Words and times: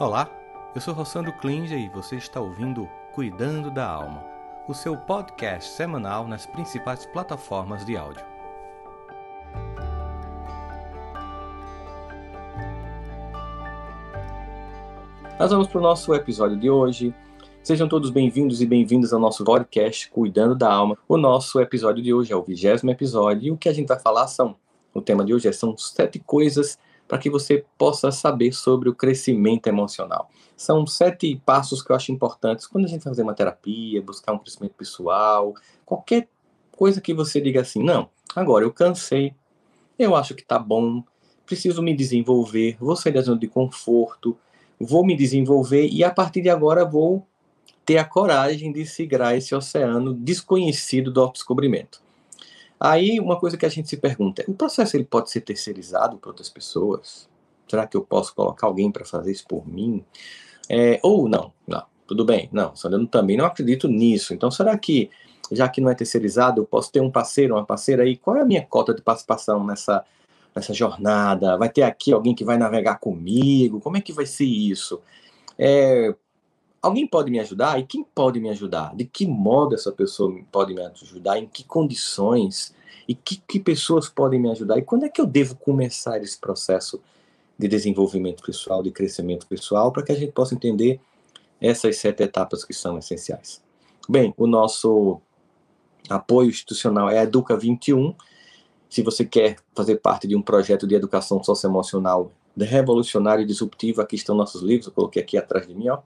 Olá, 0.00 0.30
eu 0.76 0.80
sou 0.80 0.94
Rossandro 0.94 1.32
Klinger 1.32 1.76
e 1.76 1.88
você 1.88 2.14
está 2.14 2.40
ouvindo 2.40 2.88
Cuidando 3.12 3.68
da 3.68 3.84
Alma, 3.84 4.24
o 4.68 4.72
seu 4.72 4.96
podcast 4.96 5.72
semanal 5.72 6.28
nas 6.28 6.46
principais 6.46 7.04
plataformas 7.04 7.84
de 7.84 7.96
áudio. 7.96 8.24
Nós 15.36 15.50
vamos 15.50 15.66
para 15.66 15.78
o 15.80 15.82
nosso 15.82 16.14
episódio 16.14 16.56
de 16.56 16.70
hoje. 16.70 17.12
Sejam 17.60 17.88
todos 17.88 18.10
bem-vindos 18.10 18.62
e 18.62 18.66
bem-vindas 18.66 19.12
ao 19.12 19.18
nosso 19.18 19.42
podcast 19.42 20.08
Cuidando 20.12 20.54
da 20.54 20.72
Alma. 20.72 20.96
O 21.08 21.16
nosso 21.16 21.60
episódio 21.60 22.04
de 22.04 22.14
hoje 22.14 22.32
é 22.32 22.36
o 22.36 22.44
vigésimo 22.44 22.92
episódio 22.92 23.48
e 23.48 23.50
o 23.50 23.56
que 23.56 23.68
a 23.68 23.72
gente 23.72 23.88
vai 23.88 23.98
falar 23.98 24.28
são, 24.28 24.54
o 24.94 25.00
tema 25.00 25.24
de 25.24 25.34
hoje 25.34 25.48
é, 25.48 25.52
são 25.52 25.76
sete 25.76 26.20
coisas 26.20 26.78
para 27.08 27.18
que 27.18 27.30
você 27.30 27.64
possa 27.78 28.12
saber 28.12 28.52
sobre 28.52 28.88
o 28.88 28.94
crescimento 28.94 29.66
emocional. 29.66 30.30
São 30.56 30.86
sete 30.86 31.40
passos 31.44 31.82
que 31.82 31.90
eu 31.90 31.96
acho 31.96 32.12
importantes 32.12 32.66
quando 32.66 32.84
a 32.84 32.88
gente 32.88 33.02
vai 33.02 33.12
fazer 33.12 33.22
uma 33.22 33.34
terapia, 33.34 34.02
buscar 34.02 34.34
um 34.34 34.38
crescimento 34.38 34.74
pessoal, 34.74 35.54
qualquer 35.86 36.28
coisa 36.70 37.00
que 37.00 37.14
você 37.14 37.40
diga 37.40 37.62
assim, 37.62 37.82
não, 37.82 38.10
agora 38.36 38.64
eu 38.64 38.72
cansei, 38.72 39.34
eu 39.98 40.14
acho 40.14 40.34
que 40.34 40.44
tá 40.44 40.58
bom, 40.58 41.02
preciso 41.46 41.82
me 41.82 41.96
desenvolver, 41.96 42.76
vou 42.78 42.94
sair 42.94 43.12
da 43.12 43.22
zona 43.22 43.40
de 43.40 43.48
conforto, 43.48 44.36
vou 44.78 45.04
me 45.04 45.16
desenvolver 45.16 45.88
e 45.88 46.04
a 46.04 46.10
partir 46.10 46.42
de 46.42 46.50
agora 46.50 46.84
vou 46.84 47.26
ter 47.84 47.96
a 47.96 48.04
coragem 48.04 48.70
de 48.70 48.84
seguir 48.84 49.20
esse 49.34 49.54
oceano 49.54 50.12
desconhecido 50.12 51.10
do 51.10 51.22
autodescobrimento. 51.22 52.02
Aí 52.80 53.18
uma 53.18 53.38
coisa 53.38 53.56
que 53.56 53.66
a 53.66 53.68
gente 53.68 53.88
se 53.88 53.96
pergunta, 53.96 54.44
o 54.46 54.54
processo 54.54 54.96
ele 54.96 55.04
pode 55.04 55.30
ser 55.30 55.40
terceirizado 55.40 56.16
para 56.16 56.30
outras 56.30 56.48
pessoas? 56.48 57.28
Será 57.68 57.86
que 57.86 57.96
eu 57.96 58.02
posso 58.02 58.34
colocar 58.34 58.66
alguém 58.66 58.90
para 58.90 59.04
fazer 59.04 59.32
isso 59.32 59.46
por 59.46 59.66
mim? 59.66 60.04
É, 60.68 61.00
ou 61.02 61.28
não, 61.28 61.52
não, 61.66 61.82
tudo 62.06 62.24
bem, 62.24 62.48
não, 62.52 62.72
eu 62.84 63.06
também 63.06 63.36
não 63.36 63.44
acredito 63.44 63.88
nisso. 63.88 64.32
Então 64.32 64.50
será 64.50 64.76
que, 64.78 65.10
já 65.50 65.68
que 65.68 65.80
não 65.80 65.90
é 65.90 65.94
terceirizado, 65.94 66.60
eu 66.60 66.66
posso 66.66 66.92
ter 66.92 67.00
um 67.00 67.10
parceiro, 67.10 67.54
uma 67.54 67.64
parceira 67.64 68.04
aí? 68.04 68.16
Qual 68.16 68.36
é 68.36 68.42
a 68.42 68.46
minha 68.46 68.64
cota 68.64 68.94
de 68.94 69.02
participação 69.02 69.64
nessa, 69.64 70.04
nessa 70.54 70.72
jornada? 70.72 71.56
Vai 71.58 71.68
ter 71.68 71.82
aqui 71.82 72.12
alguém 72.12 72.34
que 72.34 72.44
vai 72.44 72.56
navegar 72.56 72.98
comigo? 72.98 73.80
Como 73.80 73.96
é 73.96 74.00
que 74.00 74.12
vai 74.12 74.26
ser 74.26 74.44
isso? 74.44 75.00
É, 75.58 76.14
alguém 76.88 77.06
pode 77.06 77.30
me 77.30 77.38
ajudar? 77.38 77.78
E 77.78 77.84
quem 77.84 78.02
pode 78.02 78.40
me 78.40 78.48
ajudar? 78.48 78.94
De 78.94 79.04
que 79.04 79.26
modo 79.26 79.74
essa 79.74 79.92
pessoa 79.92 80.34
pode 80.50 80.74
me 80.74 80.82
ajudar? 80.82 81.38
Em 81.38 81.46
que 81.46 81.62
condições? 81.62 82.74
E 83.06 83.14
que, 83.14 83.36
que 83.36 83.60
pessoas 83.60 84.08
podem 84.08 84.40
me 84.40 84.50
ajudar? 84.50 84.78
E 84.78 84.82
quando 84.82 85.04
é 85.04 85.08
que 85.08 85.20
eu 85.20 85.26
devo 85.26 85.54
começar 85.56 86.20
esse 86.22 86.38
processo 86.38 87.00
de 87.58 87.68
desenvolvimento 87.68 88.42
pessoal, 88.42 88.82
de 88.82 88.90
crescimento 88.90 89.46
pessoal, 89.46 89.92
para 89.92 90.02
que 90.02 90.12
a 90.12 90.14
gente 90.14 90.32
possa 90.32 90.54
entender 90.54 91.00
essas 91.60 91.96
sete 91.96 92.22
etapas 92.22 92.64
que 92.64 92.72
são 92.72 92.98
essenciais? 92.98 93.62
Bem, 94.08 94.32
o 94.36 94.46
nosso 94.46 95.20
apoio 96.08 96.48
institucional 96.48 97.10
é 97.10 97.18
a 97.18 97.22
Educa 97.24 97.56
21. 97.56 98.14
Se 98.88 99.02
você 99.02 99.24
quer 99.24 99.56
fazer 99.74 99.96
parte 99.96 100.26
de 100.26 100.34
um 100.34 100.42
projeto 100.42 100.86
de 100.86 100.94
educação 100.94 101.42
socioemocional 101.42 102.32
revolucionário 102.56 103.42
e 103.42 103.46
disruptivo, 103.46 104.00
aqui 104.00 104.16
estão 104.16 104.34
nossos 104.34 104.62
livros, 104.62 104.86
eu 104.86 104.92
coloquei 104.92 105.22
aqui 105.22 105.36
atrás 105.36 105.66
de 105.66 105.74
mim, 105.74 105.88
ó 105.88 105.98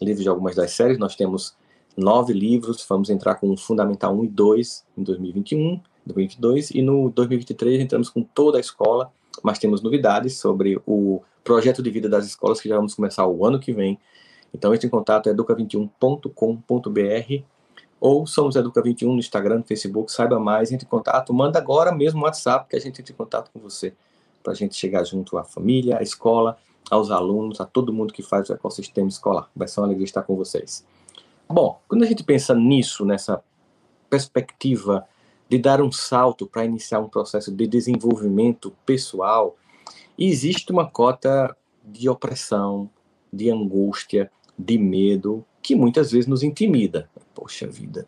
livros 0.00 0.22
de 0.22 0.28
algumas 0.28 0.54
das 0.54 0.70
séries. 0.72 0.98
Nós 0.98 1.16
temos 1.16 1.56
nove 1.96 2.32
livros, 2.32 2.84
vamos 2.88 3.10
entrar 3.10 3.34
com 3.36 3.50
o 3.50 3.56
Fundamental 3.56 4.14
1 4.14 4.24
e 4.24 4.28
2 4.28 4.84
em 4.98 5.02
2021, 5.02 5.80
2022, 6.06 6.70
e 6.70 6.82
no 6.82 7.10
2023 7.10 7.80
entramos 7.80 8.10
com 8.10 8.22
toda 8.22 8.58
a 8.58 8.60
escola, 8.60 9.10
mas 9.42 9.58
temos 9.58 9.82
novidades 9.82 10.36
sobre 10.36 10.80
o 10.86 11.22
projeto 11.42 11.82
de 11.82 11.90
vida 11.90 12.08
das 12.08 12.26
escolas 12.26 12.60
que 12.60 12.68
já 12.68 12.76
vamos 12.76 12.94
começar 12.94 13.26
o 13.26 13.44
ano 13.46 13.58
que 13.58 13.72
vem. 13.72 13.98
Então 14.52 14.74
entre 14.74 14.86
em 14.86 14.90
contato 14.90 15.28
é 15.28 15.34
educa21.com.br 15.34 17.44
ou 18.00 18.26
somos 18.26 18.54
Educa21 18.54 19.06
no 19.06 19.18
Instagram, 19.18 19.58
no 19.58 19.64
Facebook, 19.64 20.12
saiba 20.12 20.38
mais, 20.38 20.70
entre 20.70 20.86
em 20.86 20.90
contato, 20.90 21.32
manda 21.32 21.58
agora 21.58 21.90
mesmo 21.90 22.20
o 22.20 22.24
WhatsApp 22.24 22.68
que 22.68 22.76
a 22.76 22.78
gente 22.78 23.00
entre 23.00 23.14
em 23.14 23.16
contato 23.16 23.50
com 23.50 23.60
você, 23.60 23.94
para 24.42 24.52
a 24.52 24.54
gente 24.54 24.74
chegar 24.74 25.04
junto 25.04 25.38
à 25.38 25.44
família, 25.44 25.98
à 25.98 26.02
escola, 26.02 26.58
aos 26.90 27.10
alunos, 27.10 27.60
a 27.60 27.64
todo 27.64 27.92
mundo 27.92 28.12
que 28.12 28.22
faz 28.22 28.48
o 28.50 28.52
ecossistema 28.52 29.08
escolar. 29.08 29.50
Vai 29.54 29.68
ser 29.68 29.80
uma 29.80 29.86
alegria 29.86 30.04
estar 30.04 30.22
com 30.22 30.36
vocês. 30.36 30.84
Bom, 31.48 31.80
quando 31.88 32.02
a 32.02 32.06
gente 32.06 32.24
pensa 32.24 32.54
nisso, 32.54 33.04
nessa 33.04 33.42
perspectiva 34.08 35.06
de 35.48 35.58
dar 35.58 35.80
um 35.82 35.92
salto 35.92 36.46
para 36.46 36.64
iniciar 36.64 37.00
um 37.00 37.08
processo 37.08 37.52
de 37.52 37.66
desenvolvimento 37.66 38.72
pessoal, 38.84 39.56
existe 40.18 40.72
uma 40.72 40.88
cota 40.88 41.54
de 41.84 42.08
opressão, 42.08 42.88
de 43.32 43.50
angústia, 43.50 44.30
de 44.58 44.78
medo, 44.78 45.44
que 45.62 45.74
muitas 45.74 46.10
vezes 46.10 46.26
nos 46.26 46.42
intimida. 46.42 47.08
Poxa 47.34 47.66
vida, 47.66 48.06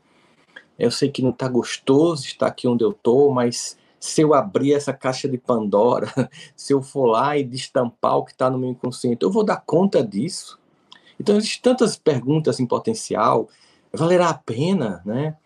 eu 0.79 0.91
sei 0.91 1.11
que 1.11 1.23
não 1.23 1.31
está 1.31 1.49
gostoso 1.49 2.25
estar 2.25 2.47
aqui 2.47 2.69
onde 2.69 2.85
eu 2.85 2.91
estou, 2.91 3.33
mas 3.33 3.77
se 4.07 4.21
eu 4.21 4.35
abrir 4.35 4.73
essa 4.73 4.93
caixa 4.93 5.29
de 5.29 5.37
Pandora, 5.37 6.13
se 6.55 6.73
eu 6.73 6.81
for 6.81 7.07
lá 7.07 7.37
e 7.37 7.43
destampar 7.43 8.17
o 8.17 8.25
que 8.25 8.33
está 8.33 8.49
no 8.49 8.59
meu 8.59 8.71
inconsciente, 8.71 9.23
eu 9.23 9.31
vou 9.31 9.45
dar 9.45 9.57
conta 9.57 10.03
disso? 10.05 10.59
Então, 11.19 11.37
existem 11.37 11.63
tantas 11.63 11.97
perguntas 11.97 12.61
em 12.61 12.67
potencial. 12.67 13.49
Valerá 13.93 14.29
a 14.31 14.35
pena, 14.35 15.03
né? 15.05 15.37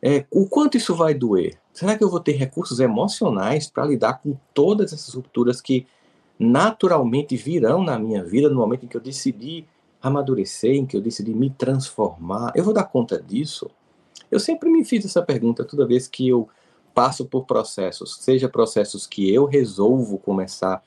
É, 0.00 0.24
o 0.30 0.46
quanto 0.46 0.76
isso 0.76 0.94
vai 0.94 1.14
doer? 1.14 1.58
Será 1.72 1.96
que 1.96 2.04
eu 2.04 2.08
vou 2.08 2.20
ter 2.20 2.32
recursos 2.32 2.80
emocionais 2.80 3.68
para 3.68 3.84
lidar 3.84 4.14
com 4.14 4.36
todas 4.54 4.92
essas 4.92 5.12
rupturas 5.12 5.60
que 5.60 5.86
naturalmente 6.38 7.36
virão 7.36 7.82
na 7.82 7.98
minha 7.98 8.22
vida 8.22 8.48
no 8.48 8.56
momento 8.56 8.84
em 8.84 8.88
que 8.88 8.96
eu 8.96 9.00
decidi 9.00 9.66
amadurecer, 10.00 10.74
em 10.74 10.86
que 10.86 10.96
eu 10.96 11.00
decidi 11.00 11.34
me 11.34 11.50
transformar? 11.50 12.52
Eu 12.54 12.64
vou 12.64 12.72
dar 12.72 12.84
conta 12.84 13.20
disso? 13.20 13.68
Eu 14.30 14.38
sempre 14.38 14.70
me 14.70 14.84
fiz 14.84 15.04
essa 15.04 15.22
pergunta 15.22 15.64
toda 15.64 15.86
vez 15.86 16.06
que 16.06 16.28
eu 16.28 16.48
passo 16.96 17.26
por 17.26 17.44
processos, 17.44 18.16
seja 18.22 18.48
processos 18.48 19.06
que 19.06 19.30
eu 19.30 19.44
resolvo 19.44 20.16
começar 20.16 20.82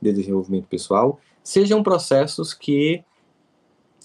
de 0.00 0.10
desenvolvimento 0.10 0.66
pessoal, 0.66 1.20
sejam 1.44 1.82
processos 1.82 2.54
que 2.54 3.04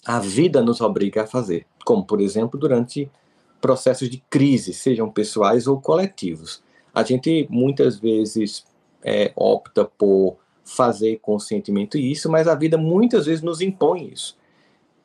a 0.06 0.20
vida 0.20 0.62
nos 0.62 0.82
obriga 0.82 1.24
a 1.24 1.28
fazer, 1.28 1.66
como 1.86 2.06
por 2.06 2.20
exemplo 2.20 2.60
durante 2.60 3.10
processos 3.62 4.10
de 4.10 4.22
crise, 4.30 4.74
sejam 4.74 5.10
pessoais 5.10 5.66
ou 5.66 5.80
coletivos. 5.80 6.62
A 6.94 7.04
gente 7.04 7.48
muitas 7.50 7.98
vezes 7.98 8.66
é, 9.02 9.32
opta 9.34 9.86
por 9.86 10.36
fazer 10.66 11.20
conscientemente 11.22 11.98
isso, 11.98 12.30
mas 12.30 12.50
a 12.50 12.56
vida 12.56 12.78
muitas 12.78 13.28
vezes 13.28 13.42
nos 13.42 13.62
impõe 13.62 14.12
isso. 14.12 14.38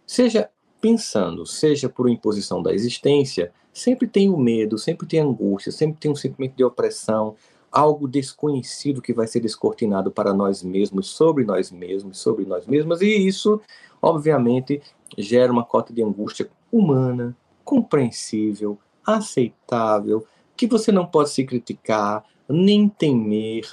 Seja 0.04 0.50
pensando, 0.80 1.46
seja 1.46 1.88
por 1.88 2.08
imposição 2.08 2.60
da 2.60 2.74
existência, 2.74 3.52
sempre 3.80 4.06
tem 4.06 4.28
o 4.28 4.36
medo, 4.36 4.78
sempre 4.78 5.06
tem 5.06 5.20
angústia, 5.20 5.72
sempre 5.72 5.98
tem 5.98 6.10
um 6.10 6.16
sentimento 6.16 6.54
de 6.54 6.64
opressão, 6.64 7.34
algo 7.70 8.08
desconhecido 8.08 9.00
que 9.00 9.12
vai 9.12 9.26
ser 9.26 9.40
descortinado 9.40 10.10
para 10.10 10.34
nós 10.34 10.62
mesmos, 10.62 11.08
sobre 11.08 11.44
nós 11.44 11.70
mesmos, 11.70 12.18
sobre 12.18 12.44
nós 12.44 12.66
mesmas, 12.66 13.00
e 13.00 13.06
isso, 13.06 13.60
obviamente, 14.02 14.82
gera 15.16 15.52
uma 15.52 15.64
cota 15.64 15.92
de 15.92 16.02
angústia 16.02 16.50
humana, 16.70 17.36
compreensível, 17.64 18.78
aceitável, 19.06 20.26
que 20.56 20.66
você 20.66 20.92
não 20.92 21.06
pode 21.06 21.30
se 21.30 21.44
criticar, 21.44 22.24
nem 22.48 22.88
temer. 22.88 23.66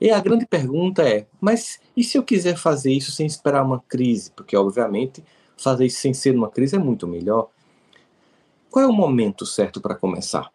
E 0.00 0.10
a 0.10 0.20
grande 0.20 0.44
pergunta 0.46 1.02
é: 1.02 1.26
mas 1.40 1.80
e 1.96 2.04
se 2.04 2.18
eu 2.18 2.22
quiser 2.22 2.56
fazer 2.56 2.92
isso 2.92 3.10
sem 3.12 3.26
esperar 3.26 3.64
uma 3.64 3.80
crise? 3.80 4.30
Porque, 4.32 4.56
obviamente, 4.56 5.24
fazer 5.56 5.86
isso 5.86 6.00
sem 6.00 6.12
ser 6.12 6.36
uma 6.36 6.50
crise 6.50 6.76
é 6.76 6.78
muito 6.78 7.06
melhor. 7.06 7.48
Qual 8.76 8.84
é 8.84 8.86
o 8.86 8.92
momento 8.92 9.46
certo 9.46 9.80
para 9.80 9.94
começar? 9.94 10.52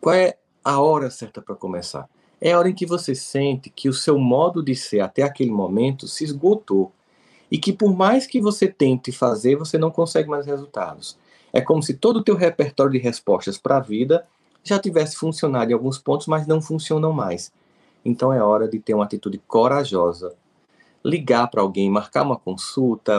Qual 0.00 0.12
é 0.12 0.36
a 0.64 0.80
hora 0.80 1.08
certa 1.08 1.40
para 1.40 1.54
começar? 1.54 2.10
É 2.40 2.50
a 2.50 2.58
hora 2.58 2.68
em 2.68 2.74
que 2.74 2.84
você 2.84 3.14
sente 3.14 3.70
que 3.70 3.88
o 3.88 3.92
seu 3.92 4.18
modo 4.18 4.60
de 4.60 4.74
ser 4.74 4.98
até 4.98 5.22
aquele 5.22 5.52
momento 5.52 6.08
se 6.08 6.24
esgotou 6.24 6.90
e 7.48 7.58
que 7.58 7.72
por 7.72 7.94
mais 7.94 8.26
que 8.26 8.40
você 8.40 8.66
tente 8.66 9.12
fazer, 9.12 9.54
você 9.54 9.78
não 9.78 9.92
consegue 9.92 10.28
mais 10.28 10.46
resultados. 10.46 11.16
É 11.52 11.60
como 11.60 11.80
se 11.80 11.94
todo 11.94 12.16
o 12.16 12.24
teu 12.24 12.34
repertório 12.34 12.90
de 12.90 12.98
respostas 12.98 13.56
para 13.56 13.76
a 13.76 13.80
vida 13.80 14.26
já 14.64 14.80
tivesse 14.80 15.14
funcionado 15.14 15.70
em 15.70 15.74
alguns 15.74 15.96
pontos, 15.96 16.26
mas 16.26 16.44
não 16.44 16.60
funcionam 16.60 17.12
mais. 17.12 17.52
Então 18.04 18.32
é 18.32 18.42
hora 18.42 18.66
de 18.66 18.80
ter 18.80 18.94
uma 18.94 19.04
atitude 19.04 19.38
corajosa 19.46 20.34
ligar 21.08 21.48
para 21.48 21.62
alguém, 21.62 21.90
marcar 21.90 22.22
uma 22.22 22.36
consulta, 22.36 23.14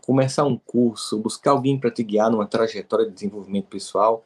começar 0.00 0.44
um 0.44 0.56
curso, 0.56 1.18
buscar 1.18 1.50
alguém 1.50 1.78
para 1.78 1.90
te 1.90 2.02
guiar 2.02 2.30
numa 2.30 2.46
trajetória 2.46 3.04
de 3.04 3.12
desenvolvimento 3.12 3.66
pessoal, 3.66 4.24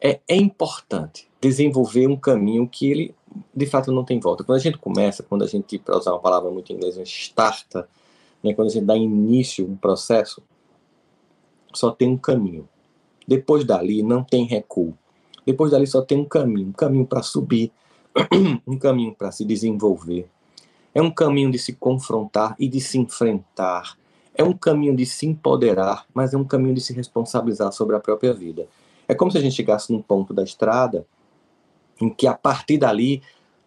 é, 0.00 0.18
é 0.26 0.34
importante 0.34 1.30
desenvolver 1.40 2.08
um 2.08 2.16
caminho 2.16 2.68
que 2.68 2.90
ele, 2.90 3.14
de 3.54 3.66
fato, 3.66 3.92
não 3.92 4.04
tem 4.04 4.18
volta. 4.18 4.42
Quando 4.42 4.58
a 4.58 4.60
gente 4.60 4.76
começa, 4.76 5.22
quando 5.22 5.44
a 5.44 5.46
gente, 5.46 5.78
para 5.78 5.96
usar 5.96 6.10
uma 6.10 6.18
palavra 6.18 6.50
muito 6.50 6.72
em 6.72 6.76
inglês, 6.76 6.96
starta, 6.96 7.88
né, 8.42 8.52
quando 8.52 8.68
a 8.68 8.72
gente 8.72 8.84
dá 8.84 8.96
início 8.96 9.64
a 9.64 9.68
um 9.68 9.76
processo, 9.76 10.42
só 11.72 11.92
tem 11.92 12.08
um 12.08 12.18
caminho. 12.18 12.68
Depois 13.26 13.64
dali, 13.64 14.02
não 14.02 14.24
tem 14.24 14.44
recuo. 14.44 14.98
Depois 15.46 15.70
dali, 15.70 15.86
só 15.86 16.02
tem 16.02 16.18
um 16.18 16.24
caminho, 16.24 16.68
um 16.68 16.72
caminho 16.72 17.06
para 17.06 17.22
subir, 17.22 17.70
um 18.66 18.76
caminho 18.76 19.14
para 19.14 19.30
se 19.30 19.44
desenvolver, 19.44 20.28
é 20.96 21.02
um 21.02 21.10
caminho 21.10 21.50
de 21.50 21.58
se 21.58 21.74
confrontar 21.74 22.56
e 22.58 22.66
de 22.66 22.80
se 22.80 22.96
enfrentar, 22.96 23.98
é 24.34 24.42
um 24.42 24.54
caminho 24.54 24.96
de 24.96 25.04
se 25.04 25.26
empoderar, 25.26 26.06
mas 26.14 26.32
é 26.32 26.38
um 26.38 26.44
caminho 26.44 26.74
de 26.74 26.80
se 26.80 26.94
responsabilizar 26.94 27.70
sobre 27.70 27.94
a 27.94 28.00
própria 28.00 28.32
vida. 28.32 28.66
É 29.06 29.14
como 29.14 29.30
se 29.30 29.36
a 29.36 29.42
gente 29.42 29.54
chegasse 29.54 29.92
num 29.92 30.00
ponto 30.00 30.32
da 30.32 30.42
estrada 30.42 31.06
em 32.00 32.08
que 32.08 32.26
a 32.26 32.32
partir 32.32 32.78
dali 32.78 33.22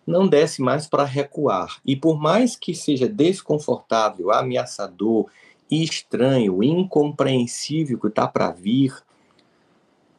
não 0.07 0.27
desse 0.27 0.59
mais 0.59 0.87
para 0.87 1.03
recuar. 1.03 1.79
E 1.85 1.95
por 1.95 2.19
mais 2.19 2.55
que 2.55 2.73
seja 2.73 3.07
desconfortável, 3.07 4.31
ameaçador, 4.31 5.27
estranho, 5.69 6.63
incompreensível 6.63 7.99
que 7.99 8.07
está 8.07 8.27
para 8.27 8.49
vir, 8.49 8.91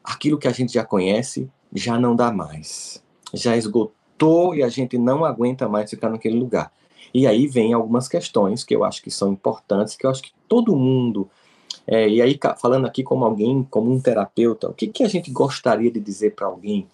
aquilo 0.04 0.38
que 0.38 0.46
a 0.46 0.52
gente 0.52 0.74
já 0.74 0.84
conhece 0.84 1.50
já 1.74 1.98
não 1.98 2.14
dá 2.14 2.30
mais. 2.30 3.02
Já 3.34 3.56
esgotou 3.56 4.54
e 4.54 4.62
a 4.62 4.68
gente 4.68 4.96
não 4.96 5.24
aguenta 5.24 5.68
mais 5.68 5.90
ficar 5.90 6.08
naquele 6.08 6.38
lugar. 6.38 6.70
E 7.12 7.26
aí 7.26 7.46
vem 7.46 7.72
algumas 7.72 8.08
questões 8.08 8.64
que 8.64 8.74
eu 8.74 8.84
acho 8.84 9.02
que 9.02 9.10
são 9.10 9.32
importantes, 9.32 9.96
que 9.96 10.06
eu 10.06 10.10
acho 10.10 10.22
que 10.22 10.32
todo 10.48 10.76
mundo. 10.76 11.28
É, 11.86 12.08
e 12.08 12.22
aí, 12.22 12.38
falando 12.60 12.86
aqui 12.86 13.02
como 13.02 13.24
alguém, 13.24 13.66
como 13.70 13.92
um 13.92 14.00
terapeuta, 14.00 14.68
o 14.68 14.74
que, 14.74 14.86
que 14.86 15.02
a 15.02 15.08
gente 15.08 15.30
gostaria 15.30 15.90
de 15.90 16.00
dizer 16.00 16.34
para 16.34 16.46
alguém 16.46 16.86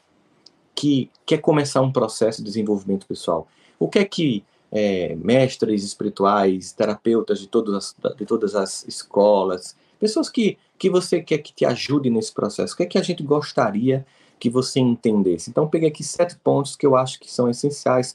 que 0.74 1.10
quer 1.24 1.38
começar 1.38 1.80
um 1.80 1.92
processo 1.92 2.38
de 2.38 2.44
desenvolvimento 2.44 3.06
pessoal? 3.06 3.46
O 3.78 3.88
que 3.88 3.98
é 3.98 4.04
que 4.04 4.44
é, 4.70 5.14
mestres 5.16 5.84
espirituais, 5.84 6.72
terapeutas 6.72 7.38
de 7.38 7.46
todas, 7.46 7.74
as, 7.74 8.14
de 8.16 8.24
todas 8.26 8.54
as 8.54 8.86
escolas, 8.86 9.76
pessoas 9.98 10.28
que, 10.28 10.58
que 10.78 10.90
você 10.90 11.20
quer 11.20 11.38
que 11.38 11.52
te 11.52 11.64
ajude 11.64 12.10
nesse 12.10 12.32
processo, 12.32 12.74
o 12.74 12.76
que 12.76 12.82
é 12.82 12.86
que 12.86 12.98
a 12.98 13.02
gente 13.02 13.22
gostaria 13.22 14.06
que 14.38 14.50
você 14.50 14.80
entendesse? 14.80 15.50
Então, 15.50 15.66
peguei 15.66 15.88
aqui 15.88 16.04
sete 16.04 16.36
pontos 16.36 16.76
que 16.76 16.86
eu 16.86 16.96
acho 16.96 17.18
que 17.18 17.32
são 17.32 17.48
essenciais 17.48 18.14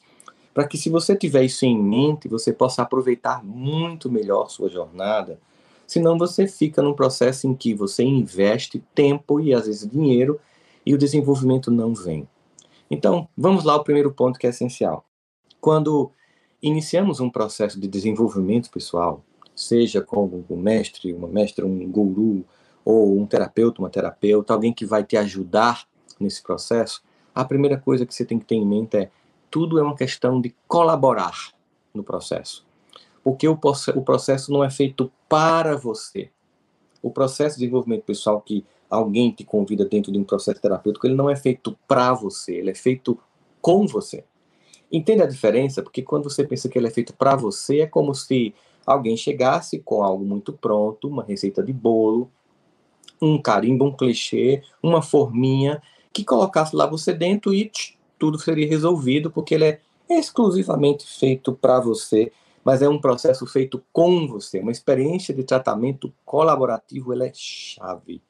para 0.54 0.68
que 0.68 0.78
se 0.78 0.90
você 0.90 1.16
tiver 1.16 1.44
isso 1.44 1.66
em 1.66 1.82
mente, 1.82 2.28
você 2.28 2.52
possa 2.52 2.82
aproveitar 2.82 3.44
muito 3.44 4.12
melhor 4.12 4.50
sua 4.50 4.70
jornada. 4.70 5.40
Senão 5.88 6.18
você 6.18 6.48
fica 6.48 6.82
num 6.82 6.94
processo 6.94 7.48
em 7.48 7.56
que 7.56 7.74
você 7.74 8.04
investe 8.04 8.84
tempo 8.94 9.40
e 9.40 9.54
às 9.54 9.66
vezes 9.66 9.90
dinheiro 9.90 10.40
e 10.86 10.94
o 10.94 10.98
desenvolvimento 10.98 11.70
não 11.70 11.94
vem. 11.94 12.28
Então, 12.90 13.28
vamos 13.38 13.64
lá 13.64 13.74
ao 13.74 13.84
primeiro 13.84 14.12
ponto 14.12 14.38
que 14.38 14.46
é 14.46 14.50
essencial. 14.50 15.06
Quando 15.60 16.12
iniciamos 16.62 17.20
um 17.20 17.30
processo 17.30 17.80
de 17.80 17.88
desenvolvimento 17.88 18.70
pessoal, 18.70 19.24
seja 19.56 20.02
como 20.02 20.46
um 20.50 20.58
mestre, 20.58 21.14
uma 21.14 21.28
mestra, 21.28 21.66
um 21.66 21.90
guru, 21.90 22.44
ou 22.84 23.18
um 23.18 23.26
terapeuta, 23.26 23.82
uma 23.82 23.90
terapeuta, 23.90 24.54
alguém 24.54 24.74
que 24.74 24.86
vai 24.86 25.04
te 25.04 25.16
ajudar 25.16 25.88
nesse 26.20 26.42
processo, 26.42 27.02
a 27.34 27.46
primeira 27.46 27.78
coisa 27.78 28.06
que 28.06 28.14
você 28.14 28.26
tem 28.26 28.40
que 28.40 28.46
ter 28.46 28.56
em 28.56 28.66
mente 28.66 28.98
é 28.98 29.10
tudo 29.52 29.78
é 29.78 29.84
uma 29.84 29.96
questão 29.96 30.42
de 30.42 30.56
colaborar 30.68 31.52
no 31.94 32.04
processo. 32.04 32.66
Porque 33.24 33.48
o, 33.48 33.60
o 33.96 34.02
processo 34.02 34.52
não 34.52 34.64
é 34.64 34.72
feito 34.72 35.12
para 35.30 35.76
você. 35.76 36.32
O 37.04 37.12
processo 37.12 37.58
de 37.58 37.66
desenvolvimento 37.66 38.04
pessoal 38.04 38.42
que 38.42 38.66
alguém 38.90 39.32
te 39.32 39.44
convida 39.44 39.86
dentro 39.86 40.12
de 40.12 40.18
um 40.18 40.24
processo 40.24 40.62
terapêutico, 40.62 41.06
ele 41.06 41.16
não 41.16 41.30
é 41.30 41.36
feito 41.36 41.78
para 41.88 42.14
você, 42.14 42.56
ele 42.56 42.72
é 42.72 42.76
feito 42.76 43.18
com 43.62 43.86
você. 43.86 44.24
Entende 44.92 45.22
a 45.22 45.28
diferença? 45.28 45.82
Porque 45.82 46.02
quando 46.02 46.30
você 46.30 46.46
pensa 46.46 46.68
que 46.68 46.78
ele 46.78 46.88
é 46.88 46.92
feito 46.92 47.14
para 47.14 47.36
você, 47.36 47.82
é 47.82 47.88
como 47.88 48.14
se 48.14 48.54
alguém 48.86 49.16
chegasse 49.16 49.80
com 49.80 50.04
algo 50.04 50.26
muito 50.26 50.52
pronto, 50.52 51.08
uma 51.08 51.24
receita 51.24 51.64
de 51.64 51.72
bolo, 51.72 52.30
um 53.22 53.42
carimbo, 53.42 53.86
um 53.86 53.96
clichê, 53.96 54.64
uma 54.82 55.02
forminha, 55.02 55.82
que 56.12 56.26
colocasse 56.26 56.76
lá 56.76 56.86
você 56.86 57.14
dentro 57.14 57.54
e 57.54 57.70
tch, 57.70 57.98
tudo 58.22 58.38
seria 58.38 58.68
resolvido, 58.68 59.32
porque 59.32 59.56
ele 59.56 59.66
é 59.66 59.82
exclusivamente 60.08 61.08
feito 61.08 61.54
para 61.54 61.80
você, 61.80 62.32
mas 62.64 62.84
é 62.84 62.88
um 62.88 63.02
processo 63.02 63.48
feito 63.48 63.84
com 63.92 64.28
você. 64.28 64.60
Uma 64.60 64.72
experiência 64.72 65.34
de 65.34 65.44
tratamento 65.44 66.14
colaborativo 66.24 67.12
ela 67.12 67.26
é 67.26 67.32
chave 67.34 68.22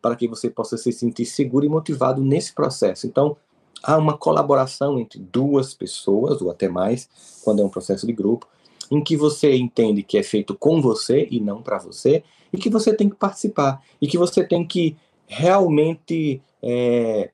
para 0.00 0.16
que 0.16 0.26
você 0.26 0.48
possa 0.48 0.78
se 0.78 0.90
sentir 0.90 1.26
seguro 1.26 1.66
e 1.66 1.68
motivado 1.68 2.22
nesse 2.22 2.54
processo. 2.54 3.06
Então, 3.06 3.36
há 3.82 3.98
uma 3.98 4.16
colaboração 4.16 4.98
entre 4.98 5.18
duas 5.18 5.74
pessoas, 5.74 6.40
ou 6.40 6.50
até 6.50 6.66
mais, 6.66 7.06
quando 7.44 7.60
é 7.60 7.64
um 7.64 7.68
processo 7.68 8.06
de 8.06 8.14
grupo, 8.14 8.48
em 8.90 9.04
que 9.04 9.18
você 9.18 9.54
entende 9.54 10.02
que 10.02 10.16
é 10.16 10.22
feito 10.22 10.54
com 10.54 10.80
você 10.80 11.28
e 11.30 11.40
não 11.40 11.60
para 11.60 11.76
você, 11.76 12.24
e 12.50 12.56
que 12.56 12.70
você 12.70 12.94
tem 12.94 13.10
que 13.10 13.16
participar, 13.16 13.82
e 14.00 14.06
que 14.06 14.16
você 14.16 14.42
tem 14.42 14.66
que 14.66 14.96
realmente 15.26 16.40
é, 16.62 17.30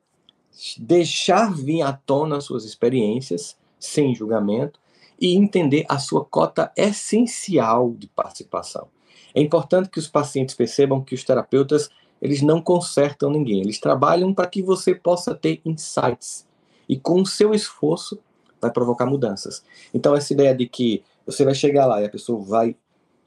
deixar 0.78 1.52
vir 1.54 1.82
à 1.82 1.92
tona 1.92 2.40
suas 2.40 2.64
experiências, 2.64 3.56
sem 3.78 4.14
julgamento, 4.14 4.78
e 5.20 5.36
entender 5.36 5.84
a 5.88 5.98
sua 5.98 6.24
cota 6.24 6.72
essencial 6.76 7.92
de 7.92 8.08
participação. 8.08 8.88
É 9.34 9.40
importante 9.40 9.88
que 9.88 9.98
os 9.98 10.08
pacientes 10.08 10.54
percebam 10.54 11.02
que 11.02 11.14
os 11.14 11.24
terapeutas 11.24 11.88
eles 12.20 12.40
não 12.40 12.62
consertam 12.62 13.30
ninguém, 13.30 13.60
eles 13.60 13.80
trabalham 13.80 14.32
para 14.32 14.46
que 14.46 14.62
você 14.62 14.94
possa 14.94 15.34
ter 15.34 15.60
insights 15.64 16.46
e 16.88 16.96
com 16.96 17.20
o 17.20 17.26
seu 17.26 17.52
esforço 17.52 18.18
vai 18.60 18.70
provocar 18.70 19.06
mudanças. 19.06 19.64
Então 19.92 20.14
essa 20.14 20.32
ideia 20.32 20.54
de 20.54 20.68
que 20.68 21.02
você 21.26 21.44
vai 21.44 21.54
chegar 21.54 21.86
lá 21.86 22.00
e 22.00 22.04
a 22.04 22.08
pessoa 22.08 22.40
vai 22.40 22.76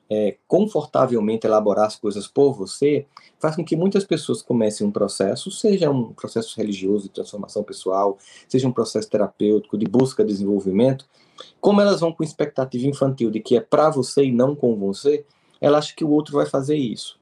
é, 0.09 0.37
confortavelmente 0.47 1.47
elaborar 1.47 1.85
as 1.85 1.95
coisas 1.95 2.27
por 2.27 2.53
você, 2.53 3.05
faz 3.39 3.55
com 3.55 3.65
que 3.65 3.75
muitas 3.75 4.03
pessoas 4.03 4.41
comecem 4.41 4.85
um 4.85 4.91
processo, 4.91 5.49
seja 5.51 5.89
um 5.89 6.13
processo 6.13 6.55
religioso 6.57 7.05
de 7.05 7.09
transformação 7.09 7.63
pessoal, 7.63 8.17
seja 8.47 8.67
um 8.67 8.71
processo 8.71 9.09
terapêutico 9.09 9.77
de 9.77 9.85
busca 9.85 10.23
de 10.23 10.31
desenvolvimento, 10.31 11.07
como 11.59 11.81
elas 11.81 11.99
vão 11.99 12.13
com 12.13 12.23
expectativa 12.23 12.87
infantil 12.87 13.29
de 13.29 13.39
que 13.39 13.57
é 13.57 13.61
para 13.61 13.89
você 13.89 14.25
e 14.25 14.31
não 14.31 14.55
com 14.55 14.75
você, 14.75 15.25
ela 15.59 15.77
acha 15.77 15.95
que 15.95 16.03
o 16.03 16.09
outro 16.09 16.33
vai 16.33 16.45
fazer 16.45 16.75
isso. 16.75 17.19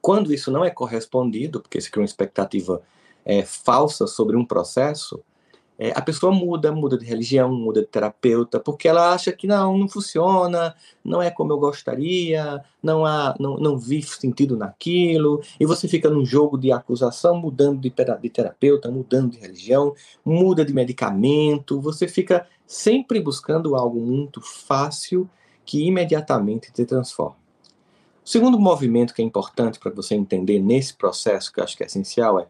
Quando 0.00 0.32
isso 0.32 0.50
não 0.50 0.64
é 0.64 0.70
correspondido, 0.70 1.60
porque 1.60 1.80
se 1.80 1.90
cria 1.90 2.02
uma 2.02 2.06
expectativa 2.06 2.82
é, 3.24 3.44
falsa 3.44 4.06
sobre 4.06 4.36
um 4.36 4.44
processo, 4.44 5.22
é, 5.78 5.92
a 5.94 6.02
pessoa 6.02 6.32
muda, 6.32 6.72
muda 6.72 6.98
de 6.98 7.04
religião, 7.04 7.54
muda 7.54 7.80
de 7.82 7.86
terapeuta, 7.86 8.58
porque 8.58 8.88
ela 8.88 9.12
acha 9.12 9.30
que 9.30 9.46
não, 9.46 9.78
não 9.78 9.88
funciona, 9.88 10.74
não 11.04 11.22
é 11.22 11.30
como 11.30 11.52
eu 11.52 11.58
gostaria, 11.58 12.60
não 12.82 13.06
há, 13.06 13.36
não, 13.38 13.56
não 13.58 13.78
vi 13.78 14.02
sentido 14.02 14.56
naquilo, 14.56 15.40
e 15.60 15.64
você 15.64 15.86
fica 15.86 16.10
num 16.10 16.26
jogo 16.26 16.58
de 16.58 16.72
acusação, 16.72 17.36
mudando 17.38 17.80
de, 17.80 17.90
de 18.20 18.30
terapeuta, 18.30 18.90
mudando 18.90 19.30
de 19.30 19.38
religião, 19.38 19.94
muda 20.24 20.64
de 20.64 20.74
medicamento, 20.74 21.80
você 21.80 22.08
fica 22.08 22.44
sempre 22.66 23.20
buscando 23.20 23.76
algo 23.76 24.00
muito 24.00 24.40
fácil 24.40 25.30
que 25.64 25.86
imediatamente 25.86 26.72
te 26.72 26.84
transforma. 26.84 27.36
O 28.24 28.28
segundo 28.28 28.58
movimento 28.58 29.14
que 29.14 29.22
é 29.22 29.24
importante 29.24 29.78
para 29.78 29.92
você 29.92 30.14
entender 30.14 30.58
nesse 30.58 30.92
processo, 30.92 31.52
que 31.52 31.60
eu 31.60 31.64
acho 31.64 31.76
que 31.76 31.84
é 31.84 31.86
essencial, 31.86 32.40
é 32.40 32.46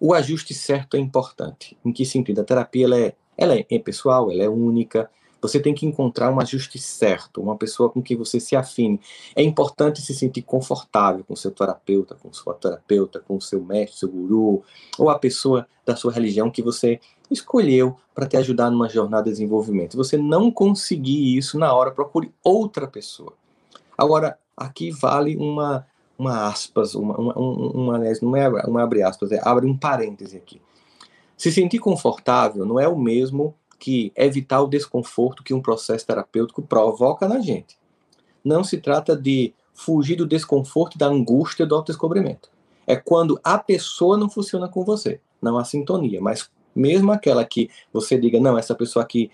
o 0.00 0.14
ajuste 0.14 0.54
certo 0.54 0.96
é 0.96 1.00
importante. 1.00 1.76
Em 1.84 1.92
que 1.92 2.04
sentido? 2.04 2.40
A 2.40 2.44
terapia 2.44 2.84
ela 2.84 2.98
é, 2.98 3.14
ela 3.36 3.54
é 3.54 3.78
pessoal, 3.78 4.30
ela 4.30 4.42
é 4.42 4.48
única. 4.48 5.10
Você 5.40 5.60
tem 5.60 5.74
que 5.74 5.86
encontrar 5.86 6.32
um 6.32 6.40
ajuste 6.40 6.78
certo, 6.78 7.40
uma 7.40 7.56
pessoa 7.56 7.90
com 7.90 8.02
quem 8.02 8.16
você 8.16 8.40
se 8.40 8.56
afine. 8.56 9.00
É 9.34 9.42
importante 9.42 10.00
se 10.00 10.14
sentir 10.14 10.42
confortável 10.42 11.24
com 11.24 11.36
seu 11.36 11.50
terapeuta, 11.50 12.14
com 12.14 12.32
sua 12.32 12.54
terapeuta, 12.54 13.20
com 13.20 13.40
seu 13.40 13.62
mestre, 13.62 13.98
seu 13.98 14.08
guru, 14.08 14.62
ou 14.98 15.10
a 15.10 15.18
pessoa 15.18 15.66
da 15.84 15.94
sua 15.94 16.12
religião 16.12 16.50
que 16.50 16.62
você 16.62 16.98
escolheu 17.30 17.96
para 18.14 18.26
te 18.26 18.36
ajudar 18.36 18.70
numa 18.70 18.88
jornada 18.88 19.24
de 19.24 19.30
desenvolvimento. 19.30 19.92
Se 19.92 19.96
você 19.96 20.16
não 20.16 20.50
conseguir 20.50 21.36
isso 21.36 21.58
na 21.58 21.72
hora, 21.72 21.90
procure 21.90 22.32
outra 22.42 22.86
pessoa. 22.88 23.34
Agora, 23.96 24.38
aqui 24.56 24.90
vale 24.90 25.36
uma 25.36 25.86
uma 26.18 26.48
aspas, 26.48 26.94
uma, 26.94 27.16
uma, 27.16 27.34
uma, 27.34 27.98
não 28.22 28.36
é 28.36 28.48
uma 28.66 28.82
abre 28.82 29.02
aspas, 29.02 29.32
é 29.32 29.40
abre 29.42 29.66
um 29.66 29.76
parêntese 29.76 30.36
aqui. 30.36 30.60
Se 31.36 31.52
sentir 31.52 31.78
confortável 31.78 32.64
não 32.64 32.80
é 32.80 32.88
o 32.88 32.98
mesmo 32.98 33.54
que 33.78 34.12
evitar 34.16 34.62
o 34.62 34.68
desconforto 34.68 35.42
que 35.42 35.52
um 35.52 35.60
processo 35.60 36.06
terapêutico 36.06 36.62
provoca 36.62 37.28
na 37.28 37.40
gente. 37.40 37.78
Não 38.42 38.64
se 38.64 38.78
trata 38.78 39.14
de 39.14 39.52
fugir 39.74 40.16
do 40.16 40.26
desconforto 40.26 40.94
e 40.94 40.98
da 40.98 41.06
angústia 41.06 41.66
do 41.66 41.74
autodescobrimento. 41.74 42.48
É 42.86 42.96
quando 42.96 43.38
a 43.44 43.58
pessoa 43.58 44.16
não 44.16 44.30
funciona 44.30 44.68
com 44.68 44.84
você, 44.84 45.20
não 45.42 45.58
há 45.58 45.64
sintonia, 45.64 46.20
mas 46.20 46.48
mesmo 46.74 47.12
aquela 47.12 47.44
que 47.44 47.68
você 47.92 48.18
diga, 48.18 48.40
não, 48.40 48.56
essa 48.56 48.74
pessoa 48.74 49.02
aqui 49.02 49.30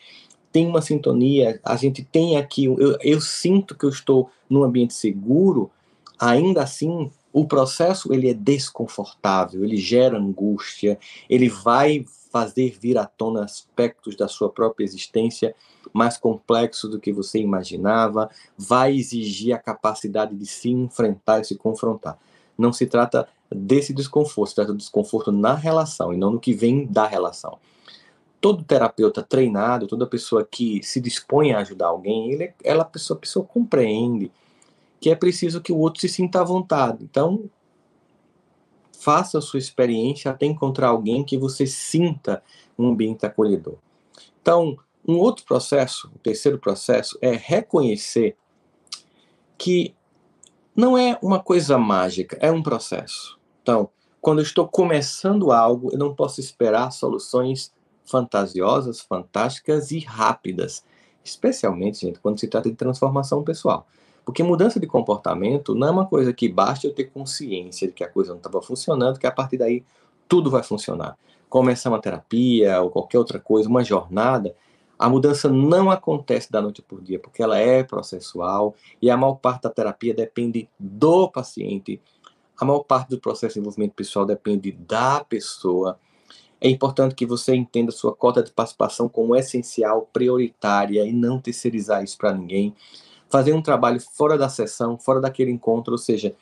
tem 0.50 0.66
uma 0.66 0.82
sintonia, 0.82 1.60
a 1.64 1.76
gente 1.76 2.04
tem 2.04 2.36
aqui, 2.36 2.64
eu, 2.64 2.96
eu 3.00 3.20
sinto 3.20 3.76
que 3.76 3.84
eu 3.84 3.90
estou 3.90 4.30
num 4.48 4.62
ambiente 4.62 4.94
seguro, 4.94 5.70
ainda 6.23 6.62
assim 6.62 7.11
o 7.33 7.47
processo 7.47 8.12
ele 8.12 8.31
é 8.31 8.35
desconfortável, 8.35 9.64
ele 9.64 9.76
gera 9.76 10.19
angústia, 10.19 10.99
ele 11.29 11.49
vai 11.49 12.05
fazer 12.31 12.79
vir 12.81 12.97
à 12.97 13.05
tona 13.05 13.43
aspectos 13.43 14.14
da 14.14 14.29
sua 14.29 14.49
própria 14.49 14.85
existência 14.85 15.55
mais 15.93 16.17
complexos 16.17 16.91
do 16.91 17.00
que 17.00 17.12
você 17.12 17.41
imaginava, 17.41 18.31
vai 18.57 18.95
exigir 18.95 19.52
a 19.55 19.59
capacidade 19.59 20.37
de 20.37 20.47
se 20.47 20.71
enfrentar 20.71 21.41
e 21.41 21.45
se 21.45 21.57
confrontar. 21.57 22.17
Não 22.57 22.73
se 22.73 22.87
trata 22.87 23.26
desse 23.50 23.93
desconforto, 23.93 24.50
se 24.50 24.55
trata 24.55 24.73
do 24.73 24.79
desconforto 24.79 25.33
na 25.33 25.55
relação 25.55 26.12
e 26.12 26.17
não 26.17 26.31
no 26.31 26.41
que 26.41 26.52
vem 26.52 26.87
da 26.87 27.07
relação. 27.07 27.59
todo 28.41 28.64
terapeuta 28.64 29.23
treinado, 29.23 29.87
toda 29.87 30.07
pessoa 30.07 30.47
que 30.49 30.83
se 30.83 31.00
dispõe 31.00 31.52
a 31.52 31.61
ajudar 31.61 31.87
alguém, 31.87 32.33
ele, 32.33 32.52
ela, 32.64 32.83
a 32.83 32.87
pessoa, 32.87 33.17
a 33.17 33.21
pessoa 33.21 33.45
compreende 33.45 34.33
que 35.02 35.11
é 35.11 35.16
preciso 35.16 35.61
que 35.61 35.73
o 35.73 35.78
outro 35.78 36.00
se 36.00 36.09
sinta 36.09 36.40
à 36.40 36.44
vontade. 36.44 37.02
Então, 37.02 37.50
faça 39.00 39.38
a 39.38 39.42
sua 39.42 39.59
experiência 39.59 40.30
até 40.30 40.47
encontrar 40.47 40.90
alguém 40.90 41.25
que 41.25 41.37
você 41.37 41.66
sinta 41.66 42.40
um 42.78 42.88
ambiente 42.88 43.26
acolhedor. 43.26 43.75
Então, 44.40 44.78
um 45.06 45.18
outro 45.18 45.44
processo, 45.44 46.09
o 46.14 46.18
terceiro 46.21 46.56
processo, 46.56 47.18
é 47.21 47.32
reconhecer 47.32 48.37
que 49.59 49.92
não 50.75 50.97
é 50.97 51.18
uma 51.21 51.42
coisa 51.42 51.76
mágica, 51.76 52.38
é 52.40 52.52
um 52.52 52.62
processo. 52.62 53.37
Então, 53.61 53.90
quando 54.21 54.38
eu 54.38 54.44
estou 54.44 54.68
começando 54.68 55.50
algo, 55.50 55.90
eu 55.92 55.99
não 55.99 56.14
posso 56.14 56.38
esperar 56.38 56.92
soluções 56.92 57.73
fantasiosas, 58.04 59.00
fantásticas 59.00 59.90
e 59.90 59.99
rápidas. 59.99 60.85
Especialmente, 61.25 61.99
gente, 61.99 62.21
quando 62.21 62.38
se 62.38 62.47
trata 62.47 62.71
de 62.71 62.76
transformação 62.76 63.42
pessoal. 63.42 63.88
Porque 64.25 64.43
mudança 64.43 64.79
de 64.79 64.87
comportamento 64.87 65.75
não 65.75 65.88
é 65.88 65.91
uma 65.91 66.07
coisa 66.07 66.33
que 66.33 66.49
basta 66.49 66.87
eu 66.87 66.95
ter 66.95 67.05
consciência 67.05 67.88
de 67.88 67.95
que 67.95 68.05
a 68.05 68.09
coisa 68.09 68.31
não 68.31 68.38
estava 68.38 68.62
funcionando, 68.62 69.19
que 69.19 69.26
a 69.26 69.33
partir 69.33 69.57
daí 69.57 69.85
tudo 70.29 70.50
vai 70.50 70.62
funcionar. 70.62 71.19
Começar 71.49 71.91
uma 71.91 72.00
terapia 72.00 72.81
ou 72.81 72.91
qualquer 72.91 73.19
outra 73.19 73.38
coisa, 73.38 73.69
uma 73.69 73.85
jornada, 73.85 74.55
a 75.02 75.09
mudança 75.09 75.49
não 75.49 75.91
acontece 75.91 76.50
da 76.52 76.62
noite 76.62 76.81
por 76.81 77.02
dia, 77.02 77.19
porque 77.19 77.43
ela 77.43 77.59
é 77.59 77.83
processual 77.83 78.75
e 79.00 79.11
a 79.11 79.17
maior 79.17 79.35
parte 79.35 79.62
da 79.62 79.71
terapia 79.71 80.14
depende 80.14 80.69
do 80.79 81.29
paciente. 81.29 82.00
A 82.57 82.64
maior 82.64 82.85
parte 82.85 83.11
do 83.11 83.19
processo 83.19 83.55
de 83.55 83.61
desenvolvimento 83.61 83.95
pessoal 83.95 84.25
depende 84.25 84.71
da 84.71 85.25
pessoa. 85.25 85.99
É 86.61 86.69
importante 86.69 87.17
que 87.17 87.26
você 87.26 87.52
entenda 87.52 87.91
sua 87.91 88.14
cota 88.14 88.45
de 88.45 88.52
participação 88.52 89.09
como 89.09 89.35
essencial, 89.35 90.09
prioritária 90.12 91.05
e 91.05 91.12
não 91.12 91.41
terceirizar 91.41 92.05
isso 92.05 92.17
para 92.17 92.33
ninguém. 92.33 92.73
Fazer 93.32 93.54
um 93.54 93.62
trabalho 93.62 93.98
fora 93.98 94.36
da 94.36 94.50
sessão, 94.50 94.98
fora 94.98 95.18
daquele 95.18 95.50
encontro, 95.50 95.92
ou 95.92 95.98
seja, 95.98 96.36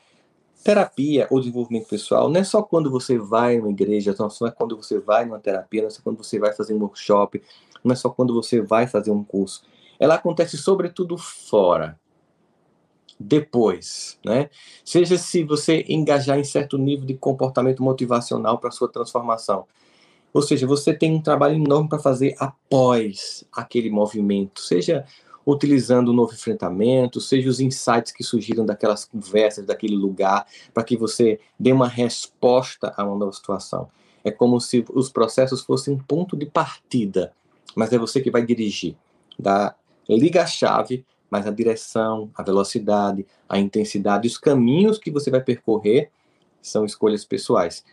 terapia 0.65 1.29
ou 1.31 1.39
desenvolvimento 1.39 1.87
pessoal 1.87 2.29
não 2.29 2.41
é 2.41 2.43
só 2.43 2.63
quando 2.63 2.91
você 2.91 3.17
vai 3.17 3.59
numa 3.59 3.71
igreja, 3.71 4.13
não 4.19 4.49
é 4.49 4.51
quando 4.51 4.77
você 4.77 4.99
vai 4.99 5.25
numa 5.25 5.39
terapia, 5.39 5.83
não 5.83 5.87
é 5.87 5.91
só 5.91 6.03
quando 6.03 6.19
você 6.19 6.41
vai 6.41 6.53
fazer 6.53 6.75
um 6.75 6.81
workshop, 6.81 7.41
não 7.85 7.93
é 7.93 7.97
só 7.97 8.11
quando 8.11 8.35
você 8.35 8.61
vai 8.61 8.89
fazer 8.89 9.13
um 9.13 9.23
curso. 9.23 9.63
Ela 10.01 10.17
acontece 10.17 10.59
sobretudo 10.59 11.17
fora. 11.17 11.97
Depois, 13.19 14.19
né? 14.25 14.51
Seja 14.85 15.17
se 15.17 15.45
você 15.45 15.85
engajar 15.89 16.41
em 16.41 16.45
certo 16.45 16.77
nível 16.77 17.07
de 17.07 17.15
comportamento 17.15 17.85
motivacional 17.85 18.59
para 18.59 18.73
sua 18.73 18.91
transformação. 18.91 19.65
Ou 20.33 20.43
seja, 20.43 20.67
você 20.67 20.93
tem 20.93 21.15
um 21.15 21.23
trabalho 21.23 21.55
enorme 21.55 21.89
para 21.89 22.01
fazer 22.01 22.35
após 22.39 23.45
aquele 23.53 23.91
movimento, 23.91 24.61
seja 24.61 25.05
utilizando 25.53 26.09
o 26.09 26.13
um 26.13 26.15
novo 26.15 26.33
enfrentamento, 26.33 27.21
seja 27.21 27.49
os 27.49 27.61
insights 27.61 28.13
que 28.13 28.23
surgiram 28.23 28.65
daquelas 28.65 29.05
conversas, 29.05 29.67
daquele 29.67 29.97
lugar, 29.97 30.47
para 30.73 30.85
que 30.85 30.97
você 30.97 31.41
dê 31.59 31.73
uma 31.73 31.89
resposta 31.89 32.93
a 32.97 33.05
uma 33.05 33.17
nova 33.17 33.33
situação. 33.33 33.89
É 34.25 34.31
como 34.31 34.61
se 34.61 34.85
os 34.93 35.11
processos 35.11 35.63
fossem 35.63 35.95
um 35.95 35.99
ponto 35.99 36.37
de 36.37 36.47
partida, 36.47 37.33
mas 37.75 37.93
é 37.93 37.99
você 37.99 38.21
que 38.21 38.31
vai 38.31 38.45
dirigir. 38.45 38.97
Da 39.39 39.75
liga 40.09 40.43
a 40.43 40.47
chave, 40.47 41.05
mas 41.31 41.47
a 41.47 41.51
direção, 41.51 42.31
a 42.35 42.43
velocidade, 42.43 43.27
a 43.49 43.59
intensidade, 43.59 44.27
os 44.27 44.37
caminhos 44.37 44.99
que 44.99 45.11
você 45.11 45.31
vai 45.31 45.41
percorrer 45.41 46.11
são 46.61 46.85
escolhas 46.85 47.25
pessoais. 47.25 47.85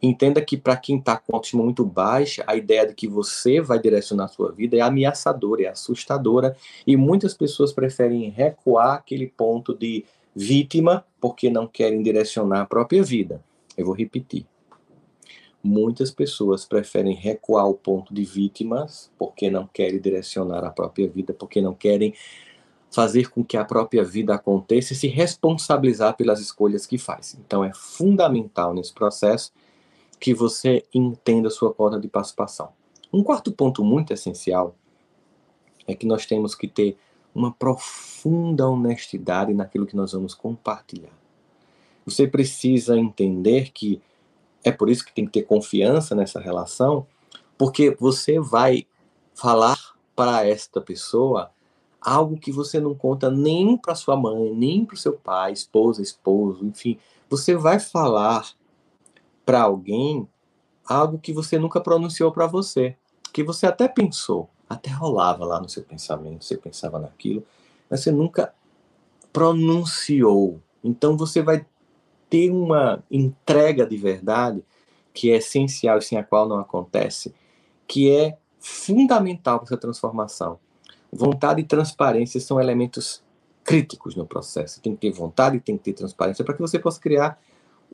Entenda 0.00 0.40
que 0.40 0.56
para 0.56 0.76
quem 0.76 0.98
está 0.98 1.16
com 1.16 1.34
autoestima 1.34 1.62
muito 1.62 1.84
baixa, 1.84 2.44
a 2.46 2.54
ideia 2.54 2.86
de 2.86 2.94
que 2.94 3.08
você 3.08 3.60
vai 3.60 3.80
direcionar 3.80 4.24
a 4.24 4.28
sua 4.28 4.52
vida 4.52 4.76
é 4.76 4.80
ameaçadora, 4.80 5.62
é 5.62 5.68
assustadora, 5.68 6.56
e 6.86 6.96
muitas 6.96 7.34
pessoas 7.34 7.72
preferem 7.72 8.30
recuar 8.30 8.94
aquele 8.94 9.26
ponto 9.26 9.74
de 9.76 10.04
vítima 10.34 11.04
porque 11.20 11.50
não 11.50 11.66
querem 11.66 12.00
direcionar 12.00 12.60
a 12.60 12.66
própria 12.66 13.02
vida. 13.02 13.42
Eu 13.76 13.86
vou 13.86 13.94
repetir. 13.94 14.46
Muitas 15.62 16.12
pessoas 16.12 16.64
preferem 16.64 17.14
recuar 17.14 17.64
ao 17.64 17.74
ponto 17.74 18.14
de 18.14 18.24
vítimas 18.24 19.10
porque 19.18 19.50
não 19.50 19.66
querem 19.66 20.00
direcionar 20.00 20.64
a 20.64 20.70
própria 20.70 21.08
vida, 21.08 21.34
porque 21.34 21.60
não 21.60 21.74
querem 21.74 22.14
fazer 22.90 23.28
com 23.30 23.44
que 23.44 23.56
a 23.56 23.64
própria 23.64 24.04
vida 24.04 24.34
aconteça 24.34 24.92
e 24.92 24.96
se 24.96 25.08
responsabilizar 25.08 26.16
pelas 26.16 26.40
escolhas 26.40 26.86
que 26.86 26.96
faz. 26.96 27.36
Então 27.44 27.64
é 27.64 27.72
fundamental 27.74 28.72
nesse 28.72 28.94
processo 28.94 29.52
que 30.18 30.34
você 30.34 30.84
entenda 30.92 31.48
a 31.48 31.50
sua 31.50 31.72
cota 31.72 31.98
de 31.98 32.08
participação. 32.08 32.70
Um 33.12 33.22
quarto 33.22 33.52
ponto 33.52 33.84
muito 33.84 34.12
essencial 34.12 34.74
é 35.86 35.94
que 35.94 36.06
nós 36.06 36.26
temos 36.26 36.54
que 36.54 36.68
ter 36.68 36.96
uma 37.34 37.52
profunda 37.52 38.68
honestidade 38.68 39.54
naquilo 39.54 39.86
que 39.86 39.96
nós 39.96 40.12
vamos 40.12 40.34
compartilhar. 40.34 41.16
Você 42.04 42.26
precisa 42.26 42.98
entender 42.98 43.70
que 43.72 44.00
é 44.64 44.72
por 44.72 44.90
isso 44.90 45.04
que 45.04 45.12
tem 45.12 45.24
que 45.24 45.32
ter 45.32 45.42
confiança 45.42 46.14
nessa 46.14 46.40
relação, 46.40 47.06
porque 47.56 47.96
você 47.98 48.40
vai 48.40 48.86
falar 49.34 49.78
para 50.16 50.46
esta 50.46 50.80
pessoa 50.80 51.50
algo 52.00 52.38
que 52.38 52.52
você 52.52 52.80
não 52.80 52.94
conta 52.94 53.30
nem 53.30 53.76
para 53.76 53.94
sua 53.94 54.16
mãe, 54.16 54.52
nem 54.54 54.84
para 54.84 54.94
o 54.94 54.98
seu 54.98 55.12
pai, 55.12 55.52
esposa, 55.52 56.02
esposo, 56.02 56.64
enfim. 56.64 56.98
Você 57.28 57.54
vai 57.54 57.78
falar 57.78 58.48
para 59.48 59.62
alguém 59.62 60.28
algo 60.86 61.18
que 61.18 61.32
você 61.32 61.58
nunca 61.58 61.80
pronunciou 61.80 62.30
para 62.30 62.46
você, 62.46 62.94
que 63.32 63.42
você 63.42 63.66
até 63.66 63.88
pensou, 63.88 64.50
até 64.68 64.90
rolava 64.90 65.42
lá 65.42 65.58
no 65.58 65.70
seu 65.70 65.82
pensamento, 65.82 66.44
você 66.44 66.54
pensava 66.54 66.98
naquilo, 66.98 67.42
mas 67.88 68.00
você 68.00 68.10
nunca 68.12 68.52
pronunciou. 69.32 70.60
Então 70.84 71.16
você 71.16 71.40
vai 71.40 71.64
ter 72.28 72.50
uma 72.50 73.02
entrega 73.10 73.86
de 73.86 73.96
verdade 73.96 74.62
que 75.14 75.30
é 75.30 75.36
essencial 75.36 75.96
e 75.96 76.02
sem 76.02 76.18
a 76.18 76.22
qual 76.22 76.46
não 76.46 76.58
acontece, 76.58 77.34
que 77.86 78.10
é 78.10 78.36
fundamental 78.60 79.60
para 79.60 79.68
essa 79.68 79.78
transformação. 79.78 80.58
Vontade 81.10 81.62
e 81.62 81.64
transparência 81.64 82.38
são 82.38 82.60
elementos 82.60 83.24
críticos 83.64 84.14
no 84.14 84.26
processo. 84.26 84.82
Tem 84.82 84.94
que 84.94 85.00
ter 85.00 85.10
vontade 85.10 85.56
e 85.56 85.60
tem 85.60 85.78
que 85.78 85.84
ter 85.84 85.94
transparência 85.94 86.44
para 86.44 86.52
que 86.52 86.60
você 86.60 86.78
possa 86.78 87.00
criar 87.00 87.40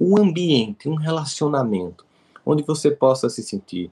um 0.00 0.18
ambiente, 0.18 0.88
um 0.88 0.94
relacionamento, 0.94 2.04
onde 2.44 2.62
você 2.62 2.90
possa 2.90 3.28
se 3.28 3.42
sentir 3.42 3.90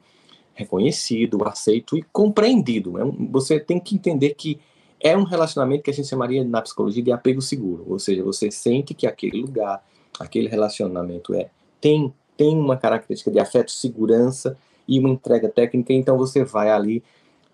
reconhecido, 0.55 1.39
aceito 1.47 1.97
e 1.97 2.03
compreendido. 2.13 2.99
É 2.99 3.05
você 3.31 3.59
tem 3.59 3.81
que 3.81 3.95
entender 3.95 4.35
que 4.35 4.61
é 5.01 5.17
um 5.17 5.25
relacionamento 5.25 5.83
que 5.83 5.91
a 5.91 5.95
gente 5.95 6.09
chamaria 6.09 6.45
na 6.45 6.63
psicologia 6.63 7.03
de 7.03 7.11
apego 7.11 7.43
seguro, 7.43 7.85
ou 7.89 7.99
seja, 7.99 8.23
você 8.23 8.51
sente 8.51 8.95
que 8.95 9.07
aquele 9.07 9.41
lugar, 9.41 9.85
aquele 10.19 10.49
relacionamento 10.49 11.35
é 11.35 11.51
tem 11.81 12.13
tem 12.37 12.57
uma 12.57 12.77
característica 12.77 13.31
de 13.31 13.39
afeto, 13.39 13.71
segurança 13.71 14.57
e 14.89 14.99
uma 14.99 15.11
entrega 15.11 15.49
técnica, 15.49 15.93
então 15.93 16.17
você 16.17 16.45
vai 16.45 16.71
ali 16.71 17.03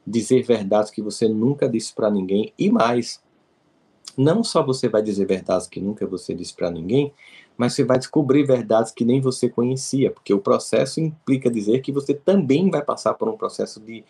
dizer 0.06 0.42
verdades 0.42 0.90
que 0.90 1.02
você 1.02 1.28
nunca 1.28 1.68
disse 1.68 1.92
para 1.92 2.10
ninguém 2.10 2.52
e 2.58 2.70
mais, 2.70 3.20
não 4.16 4.42
só 4.42 4.64
você 4.64 4.88
vai 4.88 5.02
dizer 5.02 5.26
verdades 5.26 5.66
que 5.66 5.80
nunca 5.80 6.06
você 6.06 6.34
disse 6.34 6.54
para 6.54 6.70
ninguém, 6.70 7.12
mas 7.58 7.74
você 7.74 7.82
vai 7.82 7.98
descobrir 7.98 8.44
verdades 8.44 8.92
que 8.92 9.04
nem 9.04 9.20
você 9.20 9.48
conhecia, 9.48 10.12
porque 10.12 10.32
o 10.32 10.38
processo 10.38 11.00
implica 11.00 11.50
dizer 11.50 11.80
que 11.80 11.90
você 11.90 12.14
também 12.14 12.70
vai 12.70 12.82
passar 12.82 13.14
por 13.14 13.28
um 13.28 13.36
processo 13.36 13.80
de 13.80 14.04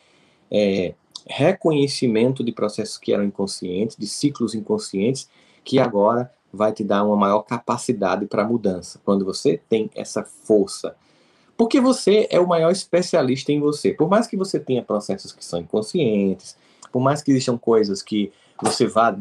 é, 0.50 0.94
reconhecimento 1.26 2.44
de 2.44 2.52
processos 2.52 2.98
que 2.98 3.10
eram 3.10 3.24
inconscientes, 3.24 3.96
de 3.96 4.06
ciclos 4.06 4.54
inconscientes, 4.54 5.30
que 5.64 5.78
agora 5.78 6.30
vai 6.52 6.72
te 6.72 6.84
dar 6.84 7.04
uma 7.04 7.16
maior 7.16 7.40
capacidade 7.42 8.26
para 8.26 8.46
mudança, 8.46 9.00
quando 9.02 9.24
você 9.24 9.58
tem 9.66 9.90
essa 9.94 10.22
força. 10.22 10.94
Porque 11.56 11.80
você 11.80 12.28
é 12.30 12.38
o 12.38 12.46
maior 12.46 12.70
especialista 12.70 13.50
em 13.50 13.60
você. 13.60 13.92
Por 13.92 14.08
mais 14.08 14.26
que 14.26 14.36
você 14.36 14.60
tenha 14.60 14.82
processos 14.82 15.32
que 15.32 15.44
são 15.44 15.60
inconscientes, 15.60 16.54
por 16.92 17.00
mais 17.00 17.22
que 17.22 17.30
existam 17.30 17.58
coisas 17.58 18.02
que 18.02 18.30
você 18.62 18.86
vá 18.86 19.16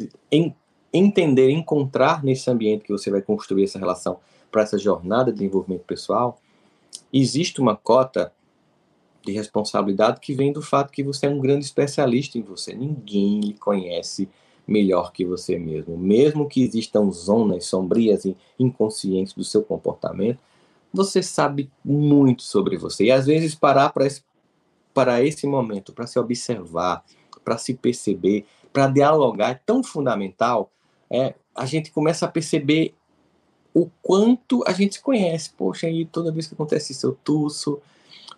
entender, 0.98 1.50
encontrar 1.50 2.24
nesse 2.24 2.50
ambiente 2.50 2.84
que 2.84 2.92
você 2.92 3.10
vai 3.10 3.22
construir 3.22 3.64
essa 3.64 3.80
relação 3.80 4.20
para 4.52 4.64
essa 4.64 4.78
jornada 4.78 5.32
de 5.32 5.40
desenvolvimento 5.40 5.84
pessoal, 5.84 6.40
existe 7.12 7.62
uma 7.62 7.76
cota 7.76 8.32
de 9.26 9.32
responsabilidade 9.34 10.20
que 10.22 10.34
vem 10.34 10.54
do 10.54 10.62
fato 10.62 10.92
que 10.92 11.04
você 11.04 11.26
é 11.26 11.30
um 11.30 11.40
grande 11.40 11.66
especialista 11.66 12.38
em 12.38 12.42
você. 12.42 12.74
Ninguém 12.74 13.42
lhe 13.42 13.54
conhece 13.54 14.30
melhor 14.66 15.12
que 15.12 15.26
você 15.26 15.58
mesmo. 15.60 15.98
Mesmo 15.98 16.48
que 16.48 16.62
existam 16.64 17.10
zonas 17.12 17.66
sombrias 17.66 18.26
e 18.26 18.36
inconscientes 18.60 19.34
do 19.34 19.44
seu 19.44 19.64
comportamento, 19.64 20.40
você 20.94 21.22
sabe 21.22 21.70
muito 21.84 22.44
sobre 22.44 22.78
você. 22.78 23.06
E 23.06 23.12
às 23.12 23.26
vezes 23.26 23.54
parar 23.56 23.90
para 23.90 24.06
esse, 24.06 24.24
para 24.94 25.24
esse 25.24 25.46
momento, 25.46 25.94
para 25.94 26.08
se 26.08 26.18
observar, 26.18 27.04
para 27.44 27.58
se 27.58 27.74
perceber, 27.74 28.46
para 28.74 28.88
dialogar 28.88 29.52
é 29.52 29.62
tão 29.66 29.84
fundamental 29.84 30.72
é, 31.10 31.34
a 31.56 31.66
gente 31.66 31.92
começa 31.92 32.26
a 32.26 32.30
perceber 32.30 32.94
o 33.74 33.90
quanto 34.02 34.64
a 34.68 34.72
gente 34.72 34.96
se 34.96 35.02
conhece. 35.02 35.52
Poxa, 35.56 35.88
aí 35.88 36.06
toda 36.06 36.32
vez 36.32 36.48
que 36.48 36.54
acontece 36.54 36.92
isso 36.92 37.08
eu 37.08 37.18
tuço, 37.24 37.80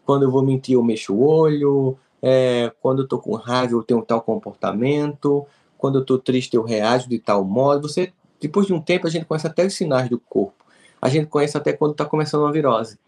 quando 0.06 0.24
eu 0.24 0.32
vou 0.32 0.44
mentir 0.44 0.76
eu 0.76 0.84
mexo 0.84 1.14
o 1.14 1.26
olho, 1.26 1.98
é, 2.22 2.72
quando 2.82 3.00
eu 3.00 3.04
estou 3.04 3.20
com 3.20 3.36
raiva 3.36 3.74
eu 3.74 3.84
tenho 3.84 4.02
tal 4.02 4.22
comportamento, 4.22 5.46
quando 5.78 5.96
eu 5.96 6.02
estou 6.02 6.20
triste 6.20 6.56
eu 6.56 6.64
reajo 6.64 7.08
de 7.08 7.20
tal 7.20 7.44
modo. 7.44 7.88
Você, 7.88 8.12
depois 8.40 8.68
de 8.68 8.74
um 8.74 8.82
tempo, 8.82 9.08
a 9.08 9.10
gente 9.10 9.26
conhece 9.26 9.48
até 9.48 9.66
os 9.66 9.74
sinais 9.74 10.10
do 10.10 10.20
corpo. 10.20 10.66
A 11.02 11.08
gente 11.08 11.28
conhece 11.28 11.58
até 11.58 11.72
quando 11.72 11.94
está 11.94 12.06
começando 12.06 12.42
uma 12.42 12.52
virose. 12.52 13.00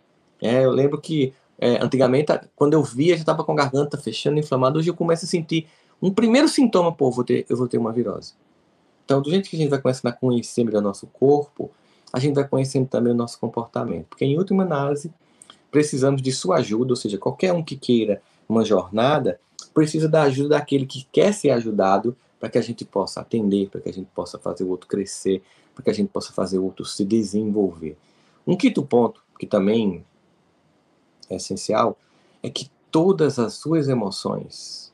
É, 0.41 0.63
eu 0.63 0.72
lembro 0.72 1.00
que 1.00 1.34
é, 1.60 1.84
antigamente, 1.84 2.32
quando 2.56 2.74
eu 2.74 2.84
via, 2.84 3.15
já 3.15 3.22
estava 3.22 3.44
com 3.44 3.51
a 3.51 3.56
garganta 3.56 3.98
fechando, 3.98 4.39
inflamada. 4.39 4.80
Hoje 4.80 4.89
eu 4.89 4.96
começo 4.96 5.25
a 5.25 5.27
sentir 5.27 5.68
um 6.01 6.12
primeiro 6.12 6.48
sintoma, 6.48 6.91
pô, 6.91 7.12
vou 7.12 7.24
ter, 7.24 7.46
eu 7.48 7.56
vou 7.56 7.68
ter 7.68 7.77
uma 7.77 7.91
virose. 7.91 8.34
Então, 9.12 9.22
do 9.22 9.30
jeito 9.30 9.50
que 9.50 9.58
a 9.58 9.60
gente 9.60 9.70
vai 9.70 9.82
começando 9.82 10.10
a 10.10 10.15
conhecer 10.15 10.63
melhor 10.63 10.82
nosso 10.82 11.06
corpo, 11.06 11.70
a 12.13 12.18
gente 12.18 12.34
vai 12.34 12.48
conhecendo 12.48 12.88
também 12.88 13.12
o 13.12 13.15
nosso 13.15 13.38
comportamento. 13.38 14.06
Porque, 14.06 14.24
em 14.24 14.38
última 14.38 14.63
análise, 14.63 15.12
precisamos 15.70 16.22
de 16.22 16.32
sua 16.32 16.60
ajuda, 16.60 16.94
ou 16.94 16.96
seja, 16.96 17.18
qualquer 17.18 17.51
um 17.51 17.62
que 17.62 17.75
queira 17.75 18.22
uma 18.48 18.63
jornada, 18.63 19.38
precisa 19.74 20.08
da 20.08 20.22
ajuda 20.24 20.56
daquele 20.56 20.86
que 20.86 21.06
quer 21.12 21.34
ser 21.34 21.50
ajudado 21.50 22.15
para 22.39 22.48
que 22.48 22.58
a 22.58 22.62
gente 22.62 22.86
possa 22.86 23.20
atender, 23.20 23.68
para 23.70 23.82
que 23.82 23.89
a 23.89 23.94
gente 23.94 24.08
possa 24.15 24.39
fazer 24.39 24.63
o 24.63 24.70
outro 24.70 24.88
crescer, 24.88 25.44
para 25.75 25.84
que 25.84 25.89
a 25.89 25.94
gente 25.94 26.08
possa 26.08 26.32
fazer 26.32 26.58
o 26.58 26.63
outro 26.63 26.86
se 26.86 27.03
desenvolver. 27.03 27.98
Um 28.48 28.56
quinto 28.56 28.82
ponto, 28.82 29.22
que 29.38 29.46
também 29.46 30.06
é 31.30 31.36
essencial, 31.36 31.98
é 32.41 32.50
que 32.50 32.72
todas 32.89 33.39
as 33.39 33.56
suas 33.56 33.89
emoções, 33.89 34.90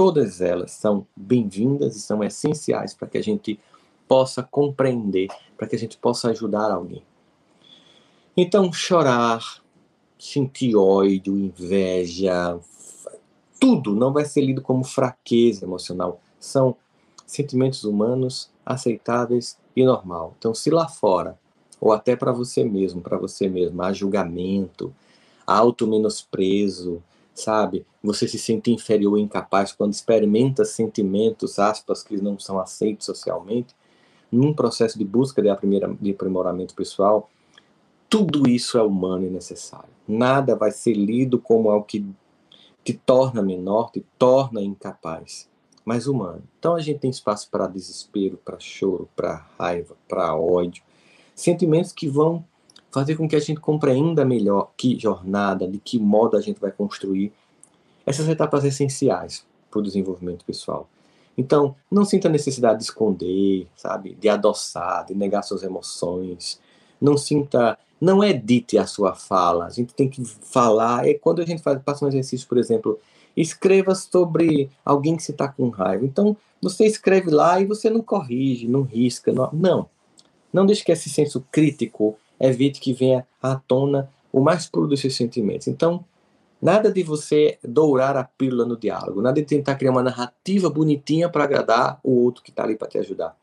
todas 0.00 0.40
elas 0.40 0.70
são 0.70 1.06
bem-vindas 1.14 1.94
e 1.94 2.00
são 2.00 2.24
essenciais 2.24 2.94
para 2.94 3.06
que 3.06 3.18
a 3.18 3.22
gente 3.22 3.60
possa 4.08 4.42
compreender, 4.42 5.28
para 5.58 5.66
que 5.66 5.76
a 5.76 5.78
gente 5.78 5.98
possa 5.98 6.30
ajudar 6.30 6.72
alguém. 6.72 7.02
Então, 8.34 8.72
chorar, 8.72 9.62
sentir 10.18 10.74
ódio, 10.74 11.36
inveja, 11.36 12.58
tudo 13.60 13.94
não 13.94 14.10
vai 14.10 14.24
ser 14.24 14.40
lido 14.40 14.62
como 14.62 14.84
fraqueza 14.84 15.66
emocional. 15.66 16.18
São 16.38 16.74
sentimentos 17.26 17.84
humanos 17.84 18.50
aceitáveis 18.64 19.58
e 19.76 19.84
normal. 19.84 20.34
Então, 20.38 20.54
se 20.54 20.70
lá 20.70 20.88
fora, 20.88 21.38
ou 21.78 21.92
até 21.92 22.16
para 22.16 22.32
você 22.32 22.64
mesmo, 22.64 23.02
para 23.02 23.18
você 23.18 23.50
mesmo, 23.50 23.82
há 23.82 23.92
julgamento, 23.92 24.94
auto-menosprezo, 25.46 27.02
sabe? 27.42 27.86
Você 28.02 28.28
se 28.28 28.38
sente 28.38 28.70
inferior 28.70 29.18
e 29.18 29.22
incapaz 29.22 29.72
quando 29.72 29.92
experimenta 29.92 30.64
sentimentos, 30.64 31.58
aspas, 31.58 32.02
que 32.02 32.20
não 32.20 32.38
são 32.38 32.58
aceitos 32.58 33.06
socialmente, 33.06 33.74
num 34.30 34.54
processo 34.54 34.98
de 34.98 35.04
busca 35.04 35.42
de 35.42 35.48
aprimoramento 35.48 36.74
pessoal, 36.74 37.28
tudo 38.08 38.48
isso 38.48 38.78
é 38.78 38.82
humano 38.82 39.26
e 39.26 39.30
necessário. 39.30 39.90
Nada 40.06 40.56
vai 40.56 40.70
ser 40.70 40.94
lido 40.94 41.38
como 41.38 41.70
algo 41.70 41.84
que 41.84 42.04
te 42.82 42.94
torna 42.94 43.42
menor, 43.42 43.90
te 43.90 44.04
torna 44.18 44.62
incapaz, 44.62 45.48
mas 45.84 46.06
humano. 46.06 46.42
Então 46.58 46.74
a 46.74 46.80
gente 46.80 47.00
tem 47.00 47.10
espaço 47.10 47.48
para 47.50 47.66
desespero, 47.66 48.38
para 48.44 48.58
choro, 48.58 49.08
para 49.14 49.46
raiva, 49.58 49.96
para 50.08 50.34
ódio, 50.34 50.82
sentimentos 51.34 51.92
que 51.92 52.08
vão 52.08 52.44
fazer 52.90 53.16
com 53.16 53.28
que 53.28 53.36
a 53.36 53.40
gente 53.40 53.60
compreenda 53.60 54.24
melhor 54.24 54.70
que 54.76 54.98
jornada, 54.98 55.66
de 55.66 55.78
que 55.78 55.98
modo 55.98 56.36
a 56.36 56.40
gente 56.40 56.60
vai 56.60 56.72
construir 56.72 57.32
essas 58.04 58.28
etapas 58.28 58.64
essenciais 58.64 59.44
para 59.70 59.78
o 59.78 59.82
desenvolvimento 59.82 60.44
pessoal. 60.44 60.88
Então, 61.38 61.74
não 61.90 62.04
sinta 62.04 62.28
a 62.28 62.30
necessidade 62.30 62.80
de 62.80 62.84
esconder, 62.84 63.66
sabe, 63.76 64.14
de 64.14 64.28
adoçar, 64.28 65.06
de 65.06 65.14
negar 65.14 65.42
suas 65.42 65.62
emoções. 65.62 66.60
Não 67.00 67.16
sinta, 67.16 67.78
não 68.00 68.22
edite 68.22 68.76
a 68.76 68.86
sua 68.86 69.14
fala. 69.14 69.66
A 69.66 69.70
gente 69.70 69.94
tem 69.94 70.08
que 70.08 70.24
falar. 70.24 71.08
É 71.08 71.14
quando 71.14 71.40
a 71.40 71.46
gente 71.46 71.62
faz, 71.62 71.80
passa 71.82 72.04
um 72.04 72.08
exercício, 72.08 72.46
por 72.48 72.58
exemplo, 72.58 72.98
escreva 73.36 73.94
sobre 73.94 74.68
alguém 74.84 75.16
que 75.16 75.22
você 75.22 75.30
está 75.30 75.48
com 75.48 75.68
raiva. 75.68 76.04
Então, 76.04 76.36
você 76.60 76.84
escreve 76.84 77.30
lá 77.30 77.60
e 77.60 77.64
você 77.64 77.88
não 77.88 78.02
corrige, 78.02 78.68
não 78.68 78.82
risca, 78.82 79.32
não. 79.32 79.48
Não, 79.52 79.88
não 80.52 80.66
deixe 80.66 80.84
que 80.84 80.92
esse 80.92 81.08
senso 81.08 81.42
crítico 81.50 82.18
evite 82.40 82.80
que 82.80 82.92
venha 82.92 83.26
à 83.42 83.56
tona 83.56 84.10
o 84.32 84.40
mais 84.40 84.66
puro 84.66 84.86
dos 84.86 85.00
seus 85.00 85.16
sentimentos. 85.16 85.66
Então, 85.66 86.04
nada 86.60 86.90
de 86.92 87.02
você 87.02 87.58
dourar 87.62 88.16
a 88.16 88.24
pílula 88.24 88.64
no 88.64 88.76
diálogo, 88.76 89.20
nada 89.20 89.40
de 89.40 89.46
tentar 89.46 89.74
criar 89.74 89.90
uma 89.90 90.02
narrativa 90.02 90.70
bonitinha 90.70 91.28
para 91.28 91.44
agradar 91.44 92.00
o 92.02 92.24
outro 92.24 92.42
que 92.42 92.50
está 92.50 92.64
ali 92.64 92.76
para 92.76 92.88
te 92.88 92.98
ajudar. 92.98 93.36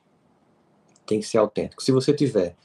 Tem 1.05 1.19
que 1.19 1.25
ser 1.25 1.37
autêntico. 1.37 1.83
Se 1.83 1.91
você 1.91 2.13
tiver 2.13 2.55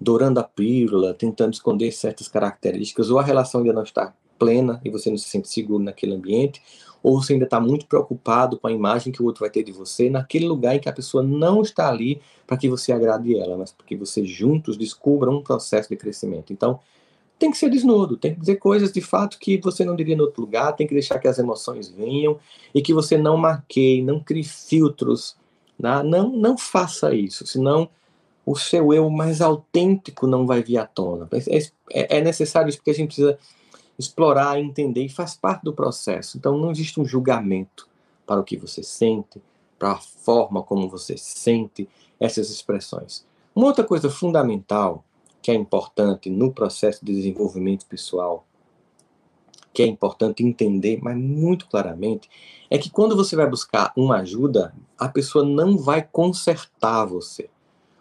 dourando 0.00 0.38
a 0.38 0.44
pílula, 0.44 1.14
tentando 1.14 1.52
esconder 1.52 1.92
certas 1.92 2.28
características, 2.28 3.10
ou 3.10 3.18
a 3.18 3.22
relação 3.22 3.60
ainda 3.60 3.72
não 3.72 3.82
está 3.82 4.14
plena 4.42 4.80
e 4.84 4.90
você 4.90 5.08
não 5.08 5.16
se 5.16 5.28
sente 5.28 5.48
seguro 5.48 5.84
naquele 5.84 6.14
ambiente, 6.14 6.60
ou 7.00 7.22
você 7.22 7.34
ainda 7.34 7.44
está 7.44 7.60
muito 7.60 7.86
preocupado 7.86 8.58
com 8.58 8.66
a 8.66 8.72
imagem 8.72 9.12
que 9.12 9.22
o 9.22 9.24
outro 9.24 9.40
vai 9.40 9.50
ter 9.50 9.62
de 9.62 9.70
você 9.70 10.10
naquele 10.10 10.46
lugar 10.46 10.74
em 10.74 10.80
que 10.80 10.88
a 10.88 10.92
pessoa 10.92 11.22
não 11.22 11.62
está 11.62 11.88
ali 11.88 12.20
para 12.46 12.56
que 12.56 12.68
você 12.68 12.92
agrade 12.92 13.38
ela, 13.38 13.56
mas 13.56 13.70
para 13.70 13.86
que 13.86 13.96
vocês 13.96 14.28
juntos 14.28 14.76
descubram 14.76 15.36
um 15.36 15.42
processo 15.42 15.88
de 15.88 15.96
crescimento. 15.96 16.52
Então, 16.52 16.80
tem 17.38 17.50
que 17.50 17.56
ser 17.56 17.70
desnudo, 17.70 18.16
tem 18.16 18.34
que 18.34 18.40
dizer 18.40 18.56
coisas 18.56 18.92
de 18.92 19.00
fato 19.00 19.38
que 19.38 19.58
você 19.58 19.84
não 19.84 19.96
diria 19.96 20.14
em 20.14 20.20
outro 20.20 20.42
lugar, 20.42 20.72
tem 20.74 20.86
que 20.86 20.94
deixar 20.94 21.18
que 21.18 21.28
as 21.28 21.38
emoções 21.38 21.88
venham 21.88 22.38
e 22.74 22.82
que 22.82 22.92
você 22.92 23.16
não 23.16 23.36
marqueie, 23.36 24.02
não 24.02 24.20
crie 24.20 24.44
filtros, 24.44 25.36
né? 25.78 26.02
não, 26.04 26.30
não 26.30 26.58
faça 26.58 27.14
isso, 27.14 27.46
senão 27.46 27.88
o 28.44 28.56
seu 28.56 28.92
eu 28.92 29.08
mais 29.08 29.40
autêntico 29.40 30.26
não 30.26 30.46
vai 30.46 30.62
vir 30.62 30.78
à 30.78 30.86
tona. 30.86 31.28
É, 31.32 31.58
é, 31.92 32.18
é 32.18 32.20
necessário 32.20 32.68
isso 32.68 32.78
porque 32.78 32.90
a 32.90 32.94
gente 32.94 33.08
precisa 33.08 33.38
explorar, 34.02 34.60
entender 34.60 35.04
e 35.04 35.08
faz 35.08 35.34
parte 35.34 35.62
do 35.62 35.72
processo. 35.72 36.36
Então 36.36 36.58
não 36.58 36.70
existe 36.70 37.00
um 37.00 37.04
julgamento 37.04 37.88
para 38.26 38.40
o 38.40 38.44
que 38.44 38.56
você 38.56 38.82
sente, 38.82 39.40
para 39.78 39.92
a 39.92 39.98
forma 39.98 40.62
como 40.62 40.88
você 40.88 41.16
sente 41.16 41.88
essas 42.20 42.50
expressões. 42.50 43.26
Uma 43.54 43.66
outra 43.66 43.84
coisa 43.84 44.08
fundamental 44.08 45.04
que 45.42 45.50
é 45.50 45.54
importante 45.54 46.30
no 46.30 46.52
processo 46.52 47.04
de 47.04 47.12
desenvolvimento 47.12 47.84
pessoal, 47.86 48.46
que 49.72 49.82
é 49.82 49.86
importante 49.86 50.44
entender, 50.44 51.00
mas 51.02 51.16
muito 51.16 51.66
claramente, 51.66 52.28
é 52.70 52.78
que 52.78 52.90
quando 52.90 53.16
você 53.16 53.34
vai 53.34 53.48
buscar 53.48 53.92
uma 53.96 54.18
ajuda, 54.18 54.74
a 54.98 55.08
pessoa 55.08 55.44
não 55.44 55.76
vai 55.76 56.02
consertar 56.02 57.04
você. 57.06 57.50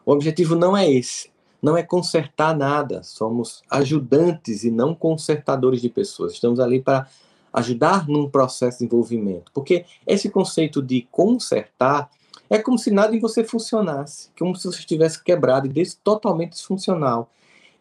O 0.06 0.12
objetivo 0.12 0.56
não 0.56 0.76
é 0.78 0.90
esse 0.90 1.32
não 1.62 1.78
é 1.78 1.84
consertar 1.84 2.56
nada, 2.58 3.04
somos 3.04 3.62
ajudantes 3.70 4.64
e 4.64 4.72
não 4.72 4.96
consertadores 4.96 5.82
de 5.82 5.90
pessoas. 5.90 6.34
Estamos 6.34 6.60
ali 6.60 6.82
para 6.82 7.08
ajudar 7.54 8.08
num 8.08 8.30
processo 8.30 8.80
de 8.80 8.86
desenvolvimento. 8.86 9.52
Porque 9.54 9.86
esse 10.08 10.30
conceito 10.30 10.82
de 10.82 11.08
consertar 11.12 12.10
é 12.50 12.58
como 12.58 12.78
se 12.78 12.92
nada 12.92 13.16
em 13.16 13.20
você 13.20 13.44
funcionasse, 13.44 14.30
como 14.38 14.56
se 14.56 14.68
você 14.68 14.80
estivesse 14.80 15.24
quebrado 15.24 15.68
e 15.68 15.96
totalmente 16.04 16.54
disfuncional. 16.54 17.30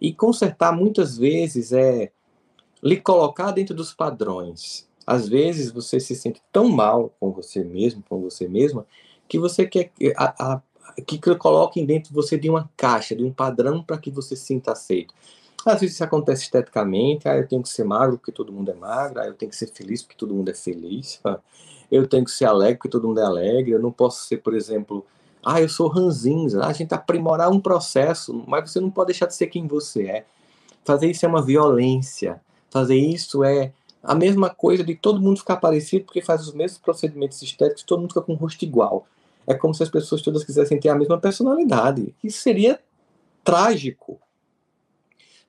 E 0.01 0.13
consertar 0.13 0.73
muitas 0.73 1.17
vezes 1.17 1.73
é 1.73 2.11
lhe 2.83 2.97
colocar 2.97 3.53
dentro 3.53 3.75
dos 3.75 3.93
padrões. 3.93 4.89
Às 5.07 5.29
vezes 5.29 5.71
você 5.71 5.99
se 5.99 6.15
sente 6.15 6.43
tão 6.53 6.69
mal 6.69 7.13
com 7.19 7.33
você 7.33 7.65
mesmo, 7.65 8.03
com 8.09 8.21
você 8.21 8.47
mesma, 8.47 8.87
que 9.29 9.39
você 9.39 9.67
quer 9.67 9.91
a, 10.17 10.55
a, 10.55 10.63
que 11.07 11.19
coloquem 11.37 11.85
dentro 11.85 12.11
de 12.11 12.15
você 12.15 12.39
de 12.39 12.49
uma 12.49 12.71
caixa, 12.77 13.15
de 13.15 13.25
um 13.25 13.33
padrão 13.33 13.83
para 13.83 13.99
que 13.99 14.11
você 14.11 14.37
se 14.37 14.45
sinta 14.47 14.73
aceito. 14.73 15.15
Às 15.65 15.81
vezes 15.81 15.95
isso 15.95 16.05
acontece 16.05 16.45
esteticamente, 16.45 17.29
ah, 17.29 17.37
eu 17.37 17.47
tenho 17.47 17.63
que 17.63 17.69
ser 17.69 17.85
magro 17.85 18.17
porque 18.17 18.33
todo 18.33 18.53
mundo 18.53 18.71
é 18.71 18.75
magro, 18.75 19.21
ah, 19.21 19.27
eu 19.27 19.35
tenho 19.35 19.51
que 19.51 19.57
ser 19.57 19.67
feliz 19.67 20.03
porque 20.03 20.17
todo 20.17 20.35
mundo 20.35 20.49
é 20.49 20.55
feliz, 20.55 21.21
ah, 21.25 21.39
eu 21.91 22.07
tenho 22.07 22.25
que 22.25 22.31
ser 22.31 22.47
alegre 22.47 22.77
porque 22.77 22.89
todo 22.89 23.07
mundo 23.07 23.21
é 23.21 23.25
alegre, 23.25 23.73
eu 23.73 23.79
não 23.79 23.93
posso 23.93 24.27
ser, 24.27 24.39
por 24.39 24.55
exemplo, 24.55 25.05
ah, 25.45 25.61
eu 25.61 25.69
sou 25.69 25.89
ranzinza, 25.89 26.65
a 26.65 26.73
gente 26.73 26.95
aprimorar 26.95 27.51
um 27.51 27.61
processo, 27.61 28.43
mas 28.47 28.71
você 28.71 28.81
não 28.81 28.91
pode 28.91 29.09
deixar 29.09 29.27
de 29.27 29.35
ser 29.35 29.49
quem 29.49 29.67
você 29.67 30.05
é. 30.05 30.25
Fazer 30.85 31.11
isso 31.11 31.27
é 31.27 31.29
uma 31.29 31.43
violência, 31.43 32.41
fazer 32.71 32.97
isso 32.97 33.45
é 33.45 33.73
a 34.03 34.15
mesma 34.15 34.49
coisa 34.49 34.83
de 34.83 34.95
todo 34.95 35.21
mundo 35.21 35.39
ficar 35.39 35.57
parecido 35.57 36.07
porque 36.07 36.23
faz 36.23 36.41
os 36.43 36.55
mesmos 36.55 36.79
procedimentos 36.79 37.43
estéticos, 37.43 37.83
todo 37.83 38.01
mundo 38.01 38.11
fica 38.11 38.23
com 38.23 38.33
o 38.33 38.37
rosto 38.37 38.65
igual 38.65 39.07
é 39.51 39.55
como 39.55 39.75
se 39.75 39.83
as 39.83 39.89
pessoas 39.89 40.23
todas 40.23 40.45
quisessem 40.45 40.79
ter 40.79 40.89
a 40.89 40.95
mesma 40.95 41.19
personalidade. 41.19 42.15
Isso 42.23 42.41
seria 42.41 42.81
trágico. 43.43 44.21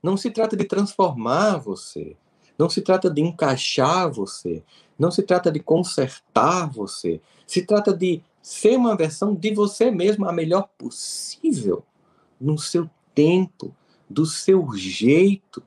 Não 0.02 0.18
se 0.18 0.32
trata 0.32 0.58
de 0.58 0.66
transformar 0.66 1.58
você. 1.58 2.16
Não 2.58 2.68
se 2.68 2.82
trata 2.82 3.10
de 3.10 3.22
encaixar 3.22 4.12
você. 4.12 4.64
Não 4.98 5.12
se 5.12 5.22
trata 5.22 5.52
de 5.52 5.60
consertar 5.60 6.68
você. 6.70 7.22
Se 7.46 7.64
trata 7.64 7.94
de 7.94 8.24
ser 8.42 8.76
uma 8.76 8.96
versão 8.96 9.36
de 9.36 9.54
você 9.54 9.92
mesmo 9.92 10.28
a 10.28 10.34
melhor 10.34 10.68
possível, 10.78 11.84
no 12.40 12.58
seu 12.58 12.90
tempo, 13.14 13.76
do 14.10 14.26
seu 14.26 14.68
jeito, 14.74 15.62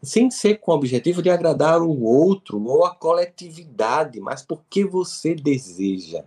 sem 0.00 0.30
ser 0.30 0.60
com 0.60 0.70
o 0.70 0.74
objetivo 0.74 1.20
de 1.20 1.30
agradar 1.30 1.82
o 1.82 2.02
outro 2.02 2.62
ou 2.64 2.84
a 2.84 2.94
coletividade, 2.94 4.20
mas 4.20 4.42
porque 4.42 4.84
você 4.84 5.34
deseja. 5.34 6.24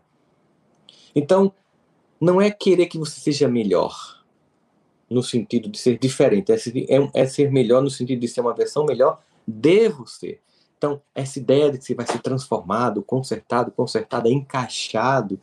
Então, 1.15 1.54
não 2.19 2.41
é 2.41 2.51
querer 2.51 2.88
que 2.88 2.97
você 2.97 3.19
seja 3.19 3.47
melhor, 3.47 4.23
no 5.10 5.23
sentido 5.23 5.69
de 5.69 5.78
ser 5.78 5.97
diferente, 5.97 6.51
é 6.51 6.58
ser, 6.58 6.86
é, 6.89 7.10
é 7.13 7.25
ser 7.25 7.51
melhor 7.51 7.82
no 7.82 7.89
sentido 7.89 8.19
de 8.19 8.28
ser 8.28 8.41
uma 8.41 8.54
versão 8.54 8.86
melhor 8.86 9.21
de 9.47 9.89
você. 9.89 10.39
Então, 10.78 11.01
essa 11.13 11.39
ideia 11.39 11.71
de 11.71 11.78
que 11.78 11.86
você 11.86 11.95
vai 11.95 12.06
ser 12.06 12.19
transformado, 12.19 13.01
consertado, 13.01 13.71
consertada, 13.71 14.30
encaixado. 14.30 15.39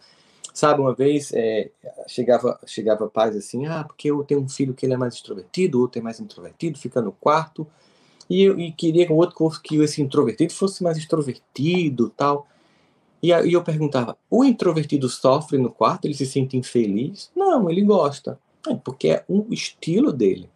Sabe, 0.52 0.82
uma 0.82 0.94
vez 0.94 1.32
é, 1.32 1.70
chegava, 2.06 2.60
chegava 2.66 3.08
pais 3.08 3.34
assim, 3.34 3.66
ah, 3.66 3.84
porque 3.84 4.10
eu 4.10 4.22
tenho 4.22 4.40
um 4.40 4.48
filho 4.48 4.74
que 4.74 4.84
ele 4.84 4.92
é 4.92 4.96
mais 4.98 5.14
extrovertido, 5.14 5.80
outro 5.80 5.98
é 5.98 6.02
mais 6.02 6.20
introvertido, 6.20 6.78
fica 6.78 7.00
no 7.00 7.10
quarto, 7.10 7.66
e, 8.28 8.42
eu, 8.42 8.58
e 8.58 8.70
queria 8.70 9.06
que 9.06 9.12
o 9.12 9.16
outro 9.16 9.50
que 9.62 9.76
esse 9.76 10.02
introvertido 10.02 10.52
fosse 10.52 10.82
mais 10.82 10.98
extrovertido 10.98 12.10
tal. 12.10 12.46
E 13.22 13.32
aí 13.32 13.52
eu 13.52 13.62
perguntava, 13.62 14.16
o 14.28 14.44
introvertido 14.44 15.08
sofre 15.08 15.56
no 15.56 15.70
quarto, 15.70 16.06
ele 16.06 16.14
se 16.14 16.26
sente 16.26 16.56
infeliz? 16.56 17.30
Não, 17.36 17.70
ele 17.70 17.82
gosta. 17.82 18.38
É 18.68 18.74
porque 18.74 19.10
é 19.10 19.24
um 19.28 19.46
estilo 19.50 20.12
dele. 20.12 20.50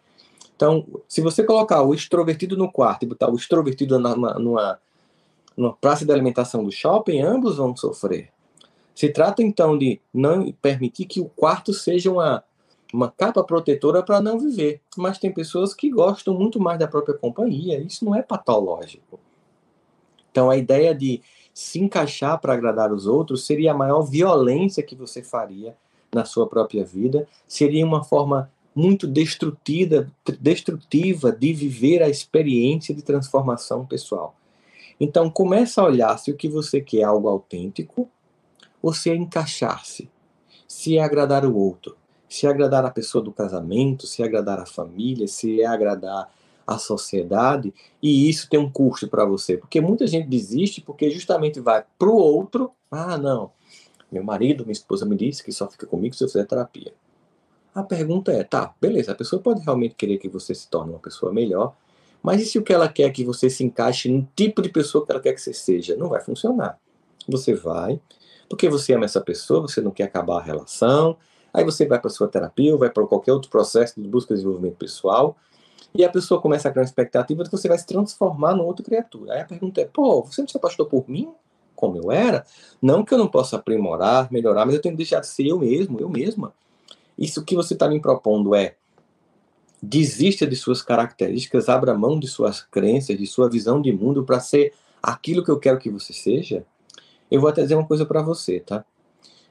Então, 0.56 0.84
se 1.06 1.20
você 1.20 1.44
colocar 1.44 1.82
o 1.82 1.94
extrovertido 1.94 2.56
no 2.56 2.70
quarto 2.70 3.04
e 3.04 3.06
botar 3.06 3.30
o 3.30 3.36
extrovertido 3.36 3.98
numa, 3.98 4.34
numa, 4.34 4.80
numa 5.56 5.72
praça 5.74 6.04
de 6.04 6.10
alimentação 6.10 6.64
do 6.64 6.72
shopping, 6.72 7.20
ambos 7.20 7.56
vão 7.56 7.76
sofrer. 7.76 8.30
Se 8.94 9.10
trata 9.10 9.42
então 9.42 9.76
de 9.76 10.00
não 10.12 10.50
permitir 10.50 11.04
que 11.04 11.20
o 11.20 11.26
quarto 11.26 11.74
seja 11.74 12.10
uma, 12.10 12.42
uma 12.92 13.10
capa 13.10 13.44
protetora 13.44 14.02
para 14.02 14.20
não 14.20 14.38
viver. 14.38 14.80
Mas 14.96 15.18
tem 15.18 15.30
pessoas 15.30 15.74
que 15.74 15.90
gostam 15.90 16.34
muito 16.34 16.58
mais 16.58 16.78
da 16.78 16.88
própria 16.88 17.16
companhia. 17.16 17.78
Isso 17.78 18.04
não 18.04 18.14
é 18.14 18.22
patológico. 18.22 19.20
Então, 20.30 20.48
a 20.50 20.56
ideia 20.56 20.94
de 20.94 21.20
se 21.56 21.80
encaixar 21.80 22.38
para 22.38 22.52
agradar 22.52 22.92
os 22.92 23.06
outros 23.06 23.46
seria 23.46 23.72
a 23.72 23.74
maior 23.74 24.02
violência 24.02 24.82
que 24.82 24.94
você 24.94 25.22
faria 25.22 25.74
na 26.14 26.22
sua 26.22 26.46
própria 26.46 26.84
vida. 26.84 27.26
Seria 27.48 27.82
uma 27.82 28.04
forma 28.04 28.52
muito 28.74 29.06
destrutiva, 29.06 30.06
destrutiva 30.38 31.32
de 31.32 31.54
viver 31.54 32.02
a 32.02 32.10
experiência 32.10 32.94
de 32.94 33.00
transformação 33.00 33.86
pessoal. 33.86 34.36
Então, 35.00 35.30
comece 35.30 35.80
a 35.80 35.84
olhar 35.84 36.18
se 36.18 36.30
o 36.30 36.36
que 36.36 36.46
você 36.46 36.78
quer 36.78 36.98
é 36.98 37.04
algo 37.04 37.26
autêntico 37.26 38.06
ou 38.82 38.92
se 38.92 39.08
é 39.08 39.16
encaixar-se, 39.16 40.10
se 40.68 40.98
é 40.98 41.02
agradar 41.02 41.46
o 41.46 41.56
outro, 41.56 41.96
se 42.28 42.46
é 42.46 42.50
agradar 42.50 42.84
a 42.84 42.90
pessoa 42.90 43.24
do 43.24 43.32
casamento, 43.32 44.06
se 44.06 44.22
é 44.22 44.26
agradar 44.26 44.60
a 44.60 44.66
família, 44.66 45.26
se 45.26 45.62
é 45.62 45.66
agradar 45.66 46.30
a 46.66 46.78
sociedade, 46.78 47.72
e 48.02 48.28
isso 48.28 48.48
tem 48.48 48.58
um 48.58 48.70
custo 48.70 49.08
para 49.08 49.24
você, 49.24 49.56
porque 49.56 49.80
muita 49.80 50.06
gente 50.06 50.28
desiste 50.28 50.80
porque 50.80 51.10
justamente 51.10 51.60
vai 51.60 51.84
para 51.98 52.08
o 52.08 52.16
outro, 52.16 52.72
ah, 52.90 53.16
não, 53.16 53.52
meu 54.10 54.24
marido, 54.24 54.64
minha 54.64 54.72
esposa 54.72 55.06
me 55.06 55.16
disse 55.16 55.44
que 55.44 55.52
só 55.52 55.68
fica 55.68 55.86
comigo 55.86 56.14
se 56.14 56.24
eu 56.24 56.28
fizer 56.28 56.44
terapia. 56.44 56.92
A 57.74 57.82
pergunta 57.82 58.32
é, 58.32 58.42
tá, 58.42 58.74
beleza, 58.80 59.12
a 59.12 59.14
pessoa 59.14 59.40
pode 59.40 59.60
realmente 59.60 59.94
querer 59.94 60.18
que 60.18 60.28
você 60.28 60.54
se 60.54 60.68
torne 60.68 60.92
uma 60.92 60.98
pessoa 60.98 61.32
melhor, 61.32 61.76
mas 62.22 62.42
e 62.42 62.46
se 62.46 62.58
o 62.58 62.62
que 62.62 62.72
ela 62.72 62.88
quer 62.88 63.04
é 63.04 63.10
que 63.10 63.22
você 63.22 63.48
se 63.48 63.62
encaixe 63.62 64.10
no 64.10 64.26
tipo 64.34 64.60
de 64.60 64.68
pessoa 64.68 65.04
que 65.04 65.12
ela 65.12 65.20
quer 65.20 65.32
que 65.32 65.40
você 65.40 65.52
seja? 65.52 65.94
Não 65.96 66.08
vai 66.08 66.20
funcionar. 66.20 66.78
Você 67.28 67.54
vai, 67.54 68.00
porque 68.48 68.68
você 68.68 68.94
ama 68.94 69.04
essa 69.04 69.20
pessoa, 69.20 69.60
você 69.60 69.80
não 69.80 69.90
quer 69.90 70.04
acabar 70.04 70.38
a 70.38 70.42
relação, 70.42 71.16
aí 71.52 71.64
você 71.64 71.86
vai 71.86 72.00
para 72.00 72.10
sua 72.10 72.28
terapia 72.28 72.72
ou 72.72 72.78
vai 72.78 72.90
para 72.90 73.06
qualquer 73.06 73.32
outro 73.32 73.50
processo 73.50 74.00
de 74.00 74.08
busca 74.08 74.34
de 74.34 74.40
desenvolvimento 74.40 74.76
pessoal, 74.76 75.36
e 75.94 76.04
a 76.04 76.10
pessoa 76.10 76.40
começa 76.40 76.68
a 76.68 76.70
criar 76.70 76.82
uma 76.82 76.86
expectativa 76.86 77.42
de 77.42 77.50
que 77.50 77.56
você 77.56 77.68
vai 77.68 77.78
se 77.78 77.86
transformar 77.86 78.54
numa 78.54 78.64
outra 78.64 78.84
criatura. 78.84 79.34
Aí 79.34 79.40
a 79.40 79.44
pergunta 79.44 79.80
é, 79.80 79.84
pô, 79.84 80.22
você 80.22 80.40
não 80.40 80.48
se 80.48 80.56
apaixonou 80.56 80.88
por 80.88 81.08
mim? 81.08 81.32
Como 81.74 81.96
eu 81.96 82.10
era? 82.10 82.44
Não 82.80 83.04
que 83.04 83.12
eu 83.12 83.18
não 83.18 83.28
possa 83.28 83.56
aprimorar, 83.56 84.30
melhorar, 84.30 84.64
mas 84.64 84.74
eu 84.74 84.80
tenho 84.80 84.94
que 84.94 84.98
deixar 84.98 85.20
de 85.20 85.26
ser 85.26 85.46
eu 85.46 85.58
mesmo, 85.58 86.00
eu 86.00 86.08
mesma. 86.08 86.52
Isso 87.18 87.44
que 87.44 87.54
você 87.54 87.74
está 87.74 87.88
me 87.88 88.00
propondo 88.00 88.54
é 88.54 88.76
desista 89.82 90.46
de 90.46 90.56
suas 90.56 90.82
características, 90.82 91.68
abra 91.68 91.94
mão 91.94 92.18
de 92.18 92.26
suas 92.26 92.62
crenças, 92.62 93.16
de 93.16 93.26
sua 93.26 93.48
visão 93.48 93.80
de 93.80 93.92
mundo 93.92 94.24
para 94.24 94.40
ser 94.40 94.72
aquilo 95.02 95.44
que 95.44 95.50
eu 95.50 95.58
quero 95.58 95.78
que 95.78 95.90
você 95.90 96.12
seja. 96.12 96.64
Eu 97.30 97.40
vou 97.40 97.50
até 97.50 97.62
dizer 97.62 97.74
uma 97.74 97.86
coisa 97.86 98.04
para 98.04 98.22
você, 98.22 98.60
tá? 98.60 98.84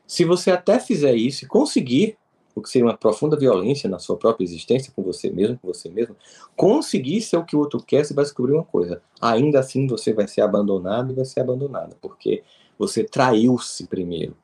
Se 0.07 0.23
você 0.23 0.51
até 0.51 0.79
fizer 0.79 1.15
isso 1.15 1.45
e 1.45 1.47
conseguir, 1.47 2.17
o 2.55 2.61
que 2.61 2.69
seria 2.69 2.87
uma 2.87 2.97
profunda 2.97 3.37
violência 3.37 3.89
na 3.89 3.99
sua 3.99 4.15
própria 4.15 4.45
existência, 4.45 4.91
com 4.95 5.03
você 5.03 5.29
mesmo, 5.29 5.59
com 5.59 5.67
você 5.67 5.89
mesmo, 5.89 6.15
conseguir 6.55 7.21
ser 7.21 7.37
o 7.37 7.45
que 7.45 7.55
o 7.55 7.59
outro 7.59 7.83
quer, 7.83 8.05
você 8.05 8.13
vai 8.13 8.23
descobrir 8.23 8.53
uma 8.53 8.63
coisa. 8.63 9.01
Ainda 9.21 9.59
assim 9.59 9.85
você 9.85 10.13
vai 10.13 10.27
ser 10.27 10.41
abandonado 10.41 11.11
e 11.11 11.15
vai 11.15 11.25
ser 11.25 11.41
abandonada, 11.41 11.97
porque 12.01 12.43
você 12.79 13.03
traiu-se 13.03 13.85
primeiro. 13.87 14.35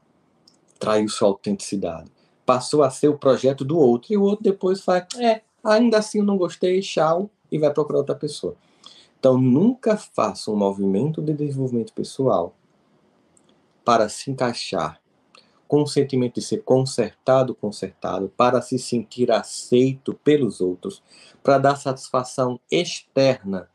Traiu 0.77 1.07
sua 1.07 1.29
autenticidade 1.29 2.11
passou 2.45 2.83
a 2.83 2.89
ser 2.89 3.07
o 3.07 3.17
projeto 3.17 3.63
do 3.63 3.77
outro, 3.77 4.13
e 4.13 4.17
o 4.17 4.23
outro 4.23 4.43
depois 4.43 4.81
faz, 4.81 5.05
é, 5.17 5.41
ainda 5.63 5.99
assim 5.99 6.19
eu 6.19 6.25
não 6.25 6.37
gostei, 6.37 6.81
tchau, 6.81 7.29
e 7.51 7.57
vai 7.57 7.71
procurar 7.73 7.99
outra 7.99 8.15
pessoa. 8.15 8.55
Então 9.17 9.37
nunca 9.37 9.95
faça 9.95 10.51
um 10.51 10.55
movimento 10.55 11.21
de 11.21 11.33
desenvolvimento 11.33 11.93
pessoal 11.93 12.53
para 13.85 14.09
se 14.09 14.31
encaixar 14.31 15.00
com 15.71 15.83
o 15.83 15.87
sentimento 15.87 16.33
de 16.33 16.41
ser 16.41 16.63
consertado, 16.63 17.55
consertado, 17.55 18.27
para 18.35 18.61
se 18.61 18.77
sentir 18.77 19.31
aceito 19.31 20.13
pelos 20.21 20.59
outros, 20.59 21.01
para 21.41 21.57
dar 21.57 21.77
satisfação 21.77 22.59
externa, 22.69 23.69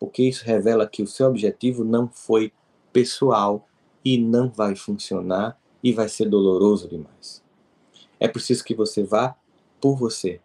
porque 0.00 0.22
isso 0.22 0.46
revela 0.46 0.88
que 0.88 1.02
o 1.02 1.06
seu 1.06 1.26
objetivo 1.26 1.84
não 1.84 2.08
foi 2.08 2.54
pessoal 2.90 3.68
e 4.02 4.16
não 4.16 4.48
vai 4.48 4.74
funcionar 4.74 5.60
e 5.84 5.92
vai 5.92 6.08
ser 6.08 6.26
doloroso 6.30 6.88
demais. 6.88 7.42
É 8.18 8.26
preciso 8.26 8.64
que 8.64 8.74
você 8.74 9.04
vá 9.04 9.36
por 9.78 9.94
você. 9.94 10.40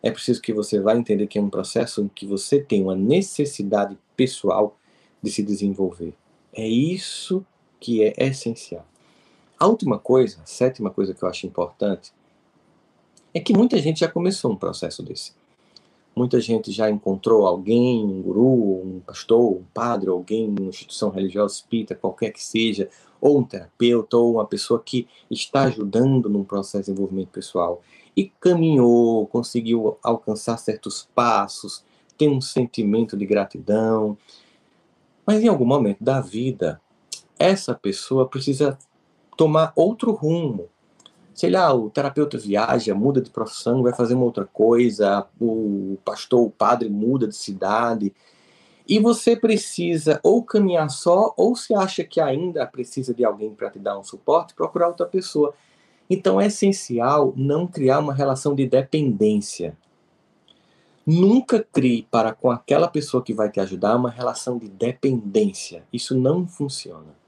É 0.00 0.12
preciso 0.12 0.40
que 0.40 0.52
você 0.52 0.78
vá 0.78 0.94
entender 0.94 1.26
que 1.26 1.40
é 1.40 1.42
um 1.42 1.50
processo 1.50 2.00
em 2.02 2.06
que 2.06 2.24
você 2.24 2.62
tem 2.62 2.84
uma 2.84 2.94
necessidade 2.94 3.98
pessoal 4.16 4.78
de 5.20 5.32
se 5.32 5.42
desenvolver. 5.42 6.14
É 6.52 6.68
isso 6.68 7.44
que 7.80 8.04
é 8.04 8.14
essencial. 8.16 8.86
A 9.58 9.66
última 9.66 9.98
coisa, 9.98 10.40
a 10.42 10.46
sétima 10.46 10.90
coisa 10.90 11.14
que 11.14 11.22
eu 11.22 11.28
acho 11.28 11.46
importante, 11.46 12.12
é 13.32 13.40
que 13.40 13.56
muita 13.56 13.78
gente 13.78 14.00
já 14.00 14.08
começou 14.08 14.52
um 14.52 14.56
processo 14.56 15.02
desse. 15.02 15.32
Muita 16.14 16.40
gente 16.40 16.70
já 16.70 16.88
encontrou 16.88 17.46
alguém, 17.46 18.04
um 18.04 18.22
guru, 18.22 18.86
um 18.86 19.00
pastor, 19.04 19.52
um 19.52 19.64
padre, 19.74 20.08
alguém, 20.08 20.48
uma 20.48 20.68
instituição 20.68 21.10
religiosa 21.10 21.54
espírita, 21.54 21.94
qualquer 21.94 22.30
que 22.30 22.42
seja, 22.42 22.88
ou 23.20 23.38
um 23.38 23.42
terapeuta, 23.42 24.16
ou 24.16 24.34
uma 24.34 24.46
pessoa 24.46 24.80
que 24.80 25.08
está 25.28 25.64
ajudando 25.64 26.28
num 26.28 26.44
processo 26.44 26.84
de 26.84 26.92
desenvolvimento 26.92 27.30
pessoal 27.30 27.82
e 28.16 28.30
caminhou, 28.40 29.26
conseguiu 29.26 29.98
alcançar 30.02 30.56
certos 30.56 31.08
passos, 31.14 31.84
tem 32.16 32.28
um 32.28 32.40
sentimento 32.40 33.16
de 33.16 33.26
gratidão. 33.26 34.16
Mas 35.26 35.42
em 35.42 35.48
algum 35.48 35.64
momento 35.64 36.02
da 36.04 36.20
vida, 36.20 36.80
essa 37.38 37.74
pessoa 37.74 38.28
precisa 38.28 38.78
tomar 39.36 39.72
outro 39.76 40.12
rumo. 40.12 40.68
Sei 41.34 41.50
lá, 41.50 41.74
o 41.74 41.90
terapeuta 41.90 42.38
viaja, 42.38 42.94
muda 42.94 43.20
de 43.20 43.30
profissão, 43.30 43.82
vai 43.82 43.92
fazer 43.92 44.14
uma 44.14 44.24
outra 44.24 44.44
coisa, 44.44 45.26
o 45.40 45.98
pastor, 46.04 46.42
o 46.42 46.50
padre 46.50 46.88
muda 46.88 47.26
de 47.26 47.34
cidade, 47.34 48.14
e 48.86 48.98
você 48.98 49.34
precisa 49.34 50.20
ou 50.22 50.42
caminhar 50.42 50.90
só, 50.90 51.34
ou 51.36 51.56
se 51.56 51.74
acha 51.74 52.04
que 52.04 52.20
ainda 52.20 52.66
precisa 52.66 53.14
de 53.14 53.24
alguém 53.24 53.52
para 53.52 53.70
te 53.70 53.78
dar 53.78 53.98
um 53.98 54.04
suporte, 54.04 54.54
procurar 54.54 54.88
outra 54.88 55.06
pessoa. 55.06 55.54
Então 56.08 56.40
é 56.40 56.46
essencial 56.46 57.32
não 57.34 57.66
criar 57.66 57.98
uma 57.98 58.14
relação 58.14 58.54
de 58.54 58.66
dependência. 58.66 59.76
Nunca 61.06 61.66
crie 61.72 62.06
para 62.10 62.32
com 62.32 62.50
aquela 62.50 62.88
pessoa 62.88 63.22
que 63.22 63.34
vai 63.34 63.50
te 63.50 63.58
ajudar 63.58 63.96
uma 63.96 64.10
relação 64.10 64.58
de 64.58 64.68
dependência. 64.68 65.84
Isso 65.92 66.14
não 66.14 66.46
funciona. 66.46 67.23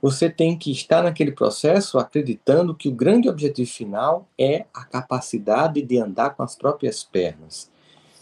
Você 0.00 0.30
tem 0.30 0.56
que 0.56 0.70
estar 0.70 1.02
naquele 1.02 1.32
processo 1.32 1.98
acreditando 1.98 2.74
que 2.74 2.88
o 2.88 2.94
grande 2.94 3.28
objetivo 3.28 3.68
final 3.68 4.28
é 4.38 4.64
a 4.72 4.84
capacidade 4.84 5.82
de 5.82 5.98
andar 5.98 6.30
com 6.30 6.42
as 6.42 6.54
próprias 6.54 7.02
pernas 7.02 7.70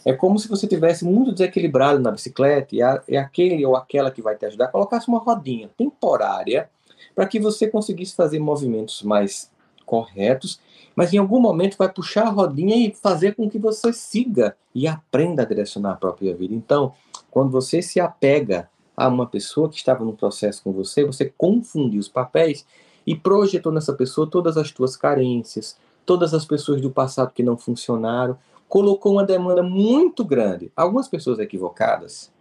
é 0.07 0.13
como 0.13 0.39
se 0.39 0.47
você 0.47 0.65
tivesse 0.65 1.03
muito 1.03 1.33
desequilibrado 1.33 1.99
na 1.99 2.11
bicicleta 2.11 2.73
e, 2.73 2.81
a, 2.81 3.03
e 3.09 3.17
aquele 3.17 3.65
ou 3.65 3.75
aquela 3.75 4.09
que 4.09 4.21
vai 4.21 4.37
te 4.37 4.45
ajudar 4.45 4.69
colocasse 4.69 5.09
uma 5.09 5.19
rodinha 5.19 5.69
temporária 5.77 6.69
para 7.13 7.27
que 7.27 7.37
você 7.37 7.67
conseguisse 7.67 8.15
fazer 8.15 8.39
movimentos 8.39 9.03
mais 9.03 9.51
corretos, 9.85 10.61
mas 10.95 11.13
em 11.13 11.17
algum 11.17 11.41
momento 11.41 11.75
vai 11.77 11.91
puxar 11.91 12.27
a 12.27 12.29
rodinha 12.29 12.77
e 12.77 12.95
fazer 12.95 13.35
com 13.35 13.49
que 13.49 13.59
você 13.59 13.91
siga 13.91 14.55
e 14.73 14.87
aprenda 14.87 15.41
a 15.41 15.45
direcionar 15.45 15.91
a 15.91 15.97
própria 15.97 16.33
vida. 16.33 16.53
Então, 16.53 16.93
quando 17.29 17.51
você 17.51 17.81
se 17.81 17.99
apega 17.99 18.69
a 18.97 19.07
uma 19.07 19.27
pessoa 19.27 19.69
que 19.69 19.75
estava 19.75 20.03
no 20.03 20.13
processo 20.13 20.63
com 20.63 20.73
você, 20.73 21.05
você 21.05 21.31
confundiu 21.37 21.99
os 21.99 22.07
papéis 22.07 22.65
e 23.05 23.15
projetou 23.15 23.71
nessa 23.71 23.93
pessoa 23.93 24.27
todas 24.27 24.57
as 24.57 24.69
suas 24.69 24.97
carências, 24.97 25.77
todas 26.03 26.33
as 26.33 26.43
pessoas 26.43 26.81
do 26.81 26.89
passado 26.89 27.31
que 27.31 27.43
não 27.43 27.55
funcionaram, 27.55 28.37
colocou 28.67 29.13
uma 29.13 29.23
demanda 29.23 29.61
muito 29.61 30.25
grande. 30.25 30.71
Algumas 30.75 31.07
pessoas 31.07 31.37
equivocadas 31.37 32.31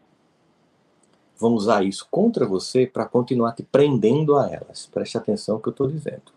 vão 1.38 1.52
usar 1.52 1.84
isso 1.84 2.08
contra 2.10 2.46
você 2.46 2.86
para 2.86 3.04
continuar 3.04 3.52
te 3.52 3.62
prendendo 3.62 4.34
a 4.36 4.48
elas. 4.48 4.86
Preste 4.86 5.18
atenção 5.18 5.56
no 5.56 5.60
que 5.60 5.68
eu 5.68 5.72
estou 5.72 5.86
dizendo. 5.86 6.34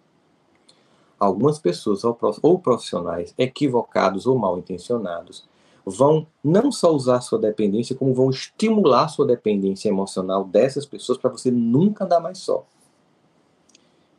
Algumas 1.17 1.57
pessoas 1.59 2.03
ou 2.03 2.59
profissionais 2.59 3.33
equivocados 3.37 4.27
ou 4.27 4.37
mal 4.37 4.57
intencionados 4.57 5.47
vão 5.89 6.27
não 6.43 6.71
só 6.71 6.93
usar 6.93 7.21
sua 7.21 7.39
dependência, 7.39 7.95
como 7.95 8.13
vão 8.13 8.29
estimular 8.29 9.07
sua 9.07 9.25
dependência 9.25 9.89
emocional 9.89 10.43
dessas 10.43 10.85
pessoas 10.85 11.17
para 11.17 11.29
você 11.29 11.51
nunca 11.51 12.05
andar 12.05 12.19
mais 12.19 12.37
só. 12.37 12.65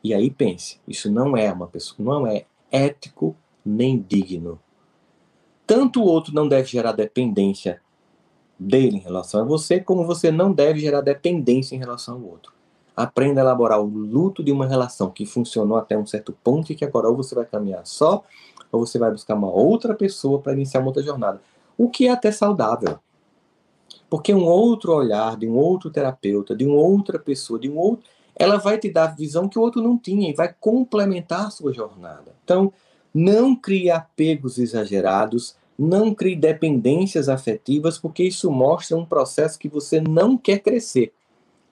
E 0.03 0.15
aí 0.15 0.31
pense, 0.31 0.81
isso 0.89 1.11
não 1.11 1.37
é 1.37 1.53
uma 1.53 1.67
pessoa, 1.67 1.97
não 1.99 2.27
é 2.27 2.47
ético 2.71 3.37
nem 3.65 4.01
digno. 4.01 4.59
Tanto 5.67 6.01
o 6.01 6.07
outro 6.07 6.35
não 6.35 6.49
deve 6.49 6.69
gerar 6.69 6.93
dependência 6.93 7.81
dele 8.59 8.97
em 8.97 9.01
relação 9.01 9.41
a 9.41 9.45
você, 9.45 9.81
como 9.81 10.05
você 10.05 10.31
não 10.31 10.53
deve 10.53 10.81
gerar 10.81 11.01
dependência 11.01 11.75
em 11.75 11.79
relação 11.79 12.17
ao 12.17 12.23
outro. 12.23 12.53
Aprenda 12.97 13.41
a 13.41 13.45
elaborar 13.45 13.81
o 13.81 13.87
luto 13.87 14.43
de 14.43 14.53
uma 14.53 14.67
relação 14.67 15.11
que 15.11 15.25
funcionou 15.25 15.79
até 15.79 15.97
um 15.97 16.05
certo 16.05 16.37
ponto 16.45 16.73
e 16.73 16.75
que 16.75 16.85
agora 16.85 17.09
ou 17.09 17.17
você 17.17 17.35
vai 17.35 17.45
caminhar 17.45 17.87
só, 17.87 18.23
ou 18.71 18.85
você 18.85 18.99
vai 18.99 19.11
buscar 19.11 19.35
uma 19.35 19.51
outra 19.51 19.95
pessoa 19.95 20.41
para 20.41 20.53
iniciar 20.53 20.81
uma 20.81 20.89
outra 20.89 21.03
jornada. 21.03 21.41
O 21.81 21.89
que 21.89 22.09
é 22.09 22.11
até 22.11 22.31
saudável. 22.31 22.99
Porque 24.11 24.35
um 24.35 24.45
outro 24.45 24.93
olhar 24.93 25.35
de 25.39 25.49
um 25.49 25.57
outro 25.57 25.89
terapeuta, 25.89 26.55
de 26.55 26.67
uma 26.67 26.77
outra 26.77 27.19
pessoa, 27.19 27.59
de 27.59 27.71
um 27.71 27.79
outro, 27.79 28.05
ela 28.37 28.59
vai 28.59 28.77
te 28.77 28.91
dar 28.91 29.17
visão 29.17 29.49
que 29.49 29.59
o 29.59 29.63
outro 29.63 29.81
não 29.83 29.97
tinha 29.97 30.29
e 30.29 30.35
vai 30.35 30.55
complementar 30.61 31.47
a 31.47 31.51
sua 31.51 31.73
jornada. 31.73 32.35
Então, 32.45 32.71
não 33.15 33.57
crie 33.57 33.91
apegos 33.91 34.59
exagerados, 34.59 35.57
não 35.79 36.15
crie 36.15 36.37
dependências 36.37 37.31
afetivas, 37.31 37.97
porque 37.97 38.25
isso 38.25 38.51
mostra 38.51 38.95
um 38.95 39.07
processo 39.07 39.59
que 39.59 39.67
você 39.67 40.03
não 40.03 40.37
quer 40.37 40.59
crescer. 40.59 41.15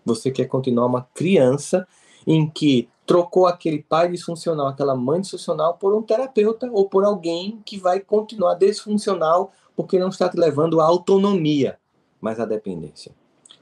Você 0.07 0.31
quer 0.31 0.47
continuar 0.47 0.87
uma 0.87 1.07
criança 1.13 1.87
em 2.27 2.49
que 2.49 2.89
trocou 3.05 3.47
aquele 3.47 3.83
pai 3.83 4.09
disfuncional, 4.09 4.69
aquela 4.69 4.97
mãe 4.97 5.21
disfuncional 5.21 5.75
por 5.75 5.95
um 5.95 6.01
terapeuta 6.01 6.67
ou 6.73 6.89
por 6.89 7.05
alguém 7.05 7.61
que 7.63 7.79
vai 7.79 8.01
continuar 8.01 8.55
desfuncional 8.55 9.53
porque 9.79 9.97
não 9.97 10.09
está 10.09 10.29
te 10.29 10.37
levando 10.37 10.81
à 10.81 10.85
autonomia, 10.85 11.79
mas 12.21 12.41
à 12.41 12.45
dependência. 12.45 13.13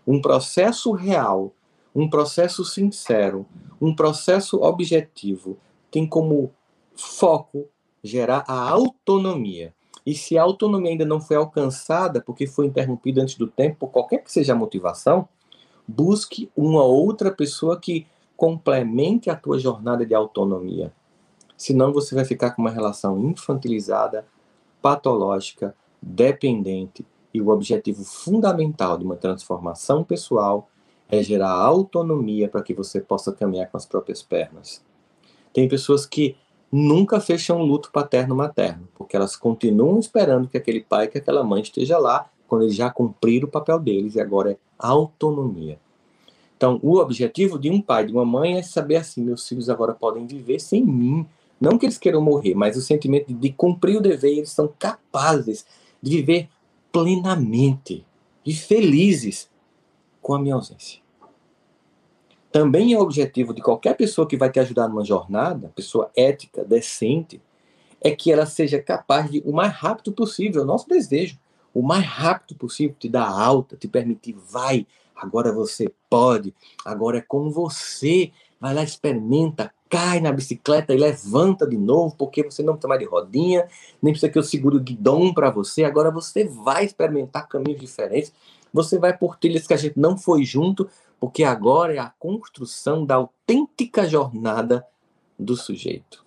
Um 0.06 0.18
processo 0.18 0.92
real, 0.92 1.52
um 1.94 2.08
processo 2.08 2.64
sincero, 2.64 3.44
um 3.78 3.94
processo 3.94 4.62
objetivo 4.62 5.58
tem 5.90 6.06
como 6.06 6.50
foco 6.94 7.68
gerar 8.02 8.46
a 8.48 8.58
autonomia. 8.70 9.74
E 10.06 10.14
se 10.14 10.38
a 10.38 10.42
autonomia 10.42 10.92
ainda 10.92 11.04
não 11.04 11.20
foi 11.20 11.36
alcançada 11.36 12.18
porque 12.18 12.46
foi 12.46 12.64
interrompida 12.64 13.20
antes 13.20 13.34
do 13.34 13.46
tempo, 13.46 13.80
por 13.80 13.90
qualquer 13.90 14.24
que 14.24 14.32
seja 14.32 14.54
a 14.54 14.56
motivação, 14.56 15.28
busque 15.86 16.50
uma 16.56 16.82
outra 16.82 17.30
pessoa 17.30 17.78
que 17.78 18.06
complemente 18.38 19.28
a 19.28 19.36
tua 19.36 19.58
jornada 19.58 20.06
de 20.06 20.14
autonomia. 20.14 20.90
Senão 21.58 21.92
você 21.92 22.14
vai 22.14 22.24
ficar 22.24 22.52
com 22.52 22.62
uma 22.62 22.70
relação 22.70 23.20
infantilizada, 23.20 24.26
patológica, 24.80 25.74
dependente, 26.06 27.04
e 27.34 27.40
o 27.40 27.48
objetivo 27.48 28.04
fundamental 28.04 28.96
de 28.96 29.04
uma 29.04 29.16
transformação 29.16 30.04
pessoal 30.04 30.68
é 31.08 31.22
gerar 31.22 31.50
autonomia 31.50 32.48
para 32.48 32.62
que 32.62 32.72
você 32.72 33.00
possa 33.00 33.32
caminhar 33.32 33.70
com 33.70 33.76
as 33.76 33.84
próprias 33.84 34.22
pernas. 34.22 34.82
Tem 35.52 35.68
pessoas 35.68 36.06
que 36.06 36.36
nunca 36.70 37.20
fecham 37.20 37.62
luto 37.62 37.90
paterno-materno, 37.92 38.88
porque 38.94 39.16
elas 39.16 39.36
continuam 39.36 39.98
esperando 39.98 40.48
que 40.48 40.56
aquele 40.56 40.80
pai, 40.80 41.08
que 41.08 41.18
aquela 41.18 41.44
mãe 41.44 41.62
esteja 41.62 41.98
lá 41.98 42.30
quando 42.48 42.62
eles 42.62 42.74
já 42.74 42.90
cumpriram 42.90 43.48
o 43.48 43.50
papel 43.50 43.78
deles 43.78 44.14
e 44.14 44.20
agora 44.20 44.52
é 44.52 44.58
autonomia. 44.78 45.78
Então, 46.56 46.80
o 46.82 46.96
objetivo 46.96 47.58
de 47.58 47.68
um 47.68 47.82
pai, 47.82 48.06
de 48.06 48.12
uma 48.12 48.24
mãe 48.24 48.56
é 48.56 48.62
saber 48.62 48.96
assim, 48.96 49.22
meus 49.22 49.46
filhos 49.46 49.68
agora 49.68 49.92
podem 49.92 50.26
viver 50.26 50.58
sem 50.58 50.84
mim. 50.84 51.26
Não 51.60 51.76
que 51.76 51.84
eles 51.84 51.98
queiram 51.98 52.20
morrer, 52.20 52.54
mas 52.54 52.76
o 52.76 52.82
sentimento 52.82 53.26
de, 53.26 53.34
de 53.34 53.52
cumprir 53.52 53.96
o 53.96 54.00
dever, 54.00 54.38
eles 54.38 54.50
são 54.50 54.72
capazes 54.78 55.66
de 56.02 56.16
viver 56.16 56.48
plenamente 56.92 58.06
e 58.44 58.54
felizes 58.54 59.50
com 60.22 60.34
a 60.34 60.38
minha 60.38 60.54
ausência. 60.54 61.00
Também 62.50 62.94
é 62.94 62.98
o 62.98 63.02
objetivo 63.02 63.52
de 63.52 63.60
qualquer 63.60 63.94
pessoa 63.96 64.26
que 64.26 64.36
vai 64.36 64.50
te 64.50 64.58
ajudar 64.58 64.88
numa 64.88 65.04
jornada, 65.04 65.72
pessoa 65.74 66.10
ética, 66.16 66.64
decente, 66.64 67.40
é 68.00 68.10
que 68.10 68.32
ela 68.32 68.46
seja 68.46 68.80
capaz 68.80 69.30
de, 69.30 69.42
o 69.44 69.52
mais 69.52 69.72
rápido 69.72 70.12
possível, 70.12 70.62
é 70.62 70.64
o 70.64 70.66
nosso 70.66 70.88
desejo, 70.88 71.38
o 71.74 71.82
mais 71.82 72.06
rápido 72.06 72.56
possível, 72.56 72.96
te 72.98 73.08
dar 73.08 73.28
alta, 73.28 73.76
te 73.76 73.86
permitir, 73.86 74.32
vai, 74.32 74.86
agora 75.14 75.52
você 75.52 75.92
pode, 76.08 76.54
agora 76.84 77.18
é 77.18 77.20
com 77.20 77.50
você, 77.50 78.32
vai 78.58 78.72
lá, 78.72 78.82
experimenta, 78.82 79.72
cai 79.88 80.20
na 80.20 80.32
bicicleta 80.32 80.92
e 80.92 80.98
levanta 80.98 81.66
de 81.66 81.76
novo, 81.76 82.14
porque 82.16 82.42
você 82.42 82.62
não 82.62 82.74
precisa 82.74 82.88
mais 82.88 83.00
de 83.00 83.06
rodinha, 83.06 83.68
nem 84.02 84.12
precisa 84.12 84.30
que 84.30 84.38
eu 84.38 84.42
segure 84.42 84.76
o 84.76 84.80
guidão 84.80 85.32
para 85.32 85.50
você, 85.50 85.84
agora 85.84 86.10
você 86.10 86.44
vai 86.44 86.84
experimentar 86.84 87.48
caminhos 87.48 87.80
diferentes, 87.80 88.32
você 88.72 88.98
vai 88.98 89.16
por 89.16 89.36
trilhas 89.36 89.66
que 89.66 89.74
a 89.74 89.76
gente 89.76 89.98
não 89.98 90.18
foi 90.18 90.44
junto, 90.44 90.88
porque 91.18 91.44
agora 91.44 91.94
é 91.94 91.98
a 91.98 92.12
construção 92.18 93.04
da 93.04 93.14
autêntica 93.14 94.06
jornada 94.08 94.86
do 95.38 95.56
sujeito. 95.56 96.24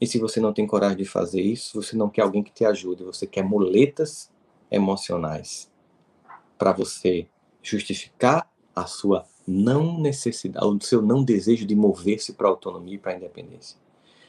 E 0.00 0.06
se 0.06 0.18
você 0.18 0.40
não 0.40 0.52
tem 0.52 0.66
coragem 0.66 0.98
de 0.98 1.04
fazer 1.04 1.40
isso, 1.40 1.82
você 1.82 1.96
não 1.96 2.08
quer 2.08 2.22
alguém 2.22 2.42
que 2.42 2.52
te 2.52 2.64
ajude, 2.64 3.02
você 3.02 3.26
quer 3.26 3.42
muletas 3.42 4.30
emocionais 4.70 5.68
para 6.56 6.72
você 6.72 7.26
justificar 7.62 8.48
a 8.74 8.86
sua 8.86 9.24
não 9.48 9.98
necessidade, 9.98 10.66
o 10.66 10.78
seu 10.80 11.00
não 11.00 11.24
desejo 11.24 11.66
de 11.66 11.74
mover-se 11.74 12.34
para 12.34 12.46
a 12.46 12.50
autonomia 12.50 12.94
e 12.94 12.98
para 12.98 13.12
a 13.12 13.16
independência. 13.16 13.76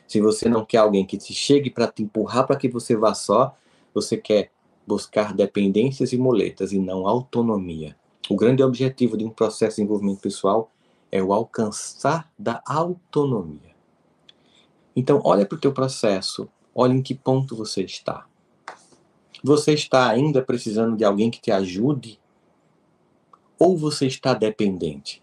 Se 0.08 0.19
você 0.19 0.49
não 0.49 0.65
quer 0.65 0.77
alguém 0.77 1.05
que 1.05 1.17
te 1.17 1.34
chegue 1.34 1.69
para 1.69 1.88
te 1.88 2.01
empurrar 2.01 2.47
para 2.47 2.55
que 2.55 2.67
você 2.67 2.95
vá 2.95 3.13
só, 3.13 3.55
você 3.93 4.17
quer 4.17 4.51
buscar 4.88 5.34
dependências 5.34 6.13
e 6.13 6.17
muletas 6.17 6.71
e 6.71 6.79
não 6.79 7.08
autonomia. 7.08 7.95
O 8.27 8.36
grande 8.36 8.63
objetivo 8.63 9.15
de 9.15 9.23
um 9.23 9.29
processo 9.29 9.75
de 9.75 9.82
desenvolvimento 9.84 10.19
pessoal 10.19 10.71
é 11.12 11.21
o 11.21 11.34
alcançar 11.34 12.32
da 12.38 12.62
autonomia. 12.65 13.75
Então, 14.95 15.21
olha 15.23 15.45
para 15.45 15.55
o 15.55 15.62
teu 15.62 15.71
processo, 15.71 16.49
olha 16.73 16.93
em 16.93 17.01
que 17.01 17.13
ponto 17.13 17.55
você 17.55 17.84
está. 17.84 18.25
Você 19.43 19.73
está 19.73 20.10
ainda 20.10 20.41
precisando 20.41 20.97
de 20.97 21.05
alguém 21.05 21.32
que 21.32 21.39
te 21.39 21.51
ajude? 21.51 22.18
Ou 23.60 23.78
você 23.78 24.08
está 24.08 24.34
dependente? 24.34 25.22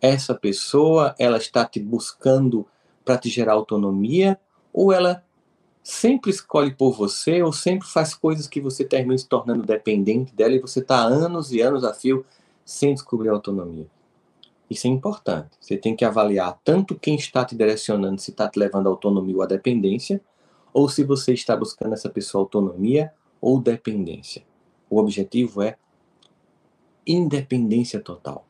Essa 0.00 0.34
pessoa, 0.34 1.14
ela 1.18 1.36
está 1.36 1.64
te 1.64 1.80
buscando 1.80 2.64
para 3.04 3.18
te 3.18 3.28
gerar 3.28 3.54
autonomia 3.54 4.38
ou 4.72 4.92
ela 4.92 5.24
sempre 5.82 6.30
escolhe 6.30 6.74
por 6.74 6.92
você 6.92 7.42
ou 7.42 7.52
sempre 7.52 7.86
faz 7.88 8.14
coisas 8.14 8.46
que 8.46 8.60
você 8.60 8.84
termina 8.84 9.18
se 9.18 9.28
tornando 9.28 9.64
dependente 9.64 10.34
dela 10.34 10.54
e 10.54 10.60
você 10.60 10.80
está 10.80 11.00
anos 11.00 11.52
e 11.52 11.60
anos 11.60 11.84
a 11.84 11.92
fio 11.92 12.24
sem 12.64 12.92
descobrir 12.92 13.28
autonomia. 13.28 13.86
Isso 14.68 14.86
é 14.86 14.90
importante. 14.90 15.50
Você 15.60 15.76
tem 15.76 15.94
que 15.94 16.04
avaliar 16.04 16.58
tanto 16.64 16.96
quem 16.96 17.14
está 17.14 17.44
te 17.44 17.54
direcionando, 17.54 18.20
se 18.20 18.32
está 18.32 18.48
te 18.48 18.58
levando 18.58 18.88
à 18.88 18.90
autonomia 18.90 19.36
ou 19.36 19.42
à 19.42 19.46
dependência, 19.46 20.20
ou 20.72 20.88
se 20.88 21.04
você 21.04 21.32
está 21.32 21.56
buscando 21.56 21.94
essa 21.94 22.10
pessoa 22.10 22.42
autonomia 22.42 23.12
ou 23.40 23.60
dependência. 23.60 24.42
O 24.90 24.98
objetivo 24.98 25.62
é 25.62 25.76
independência 27.06 28.00
total. 28.00 28.46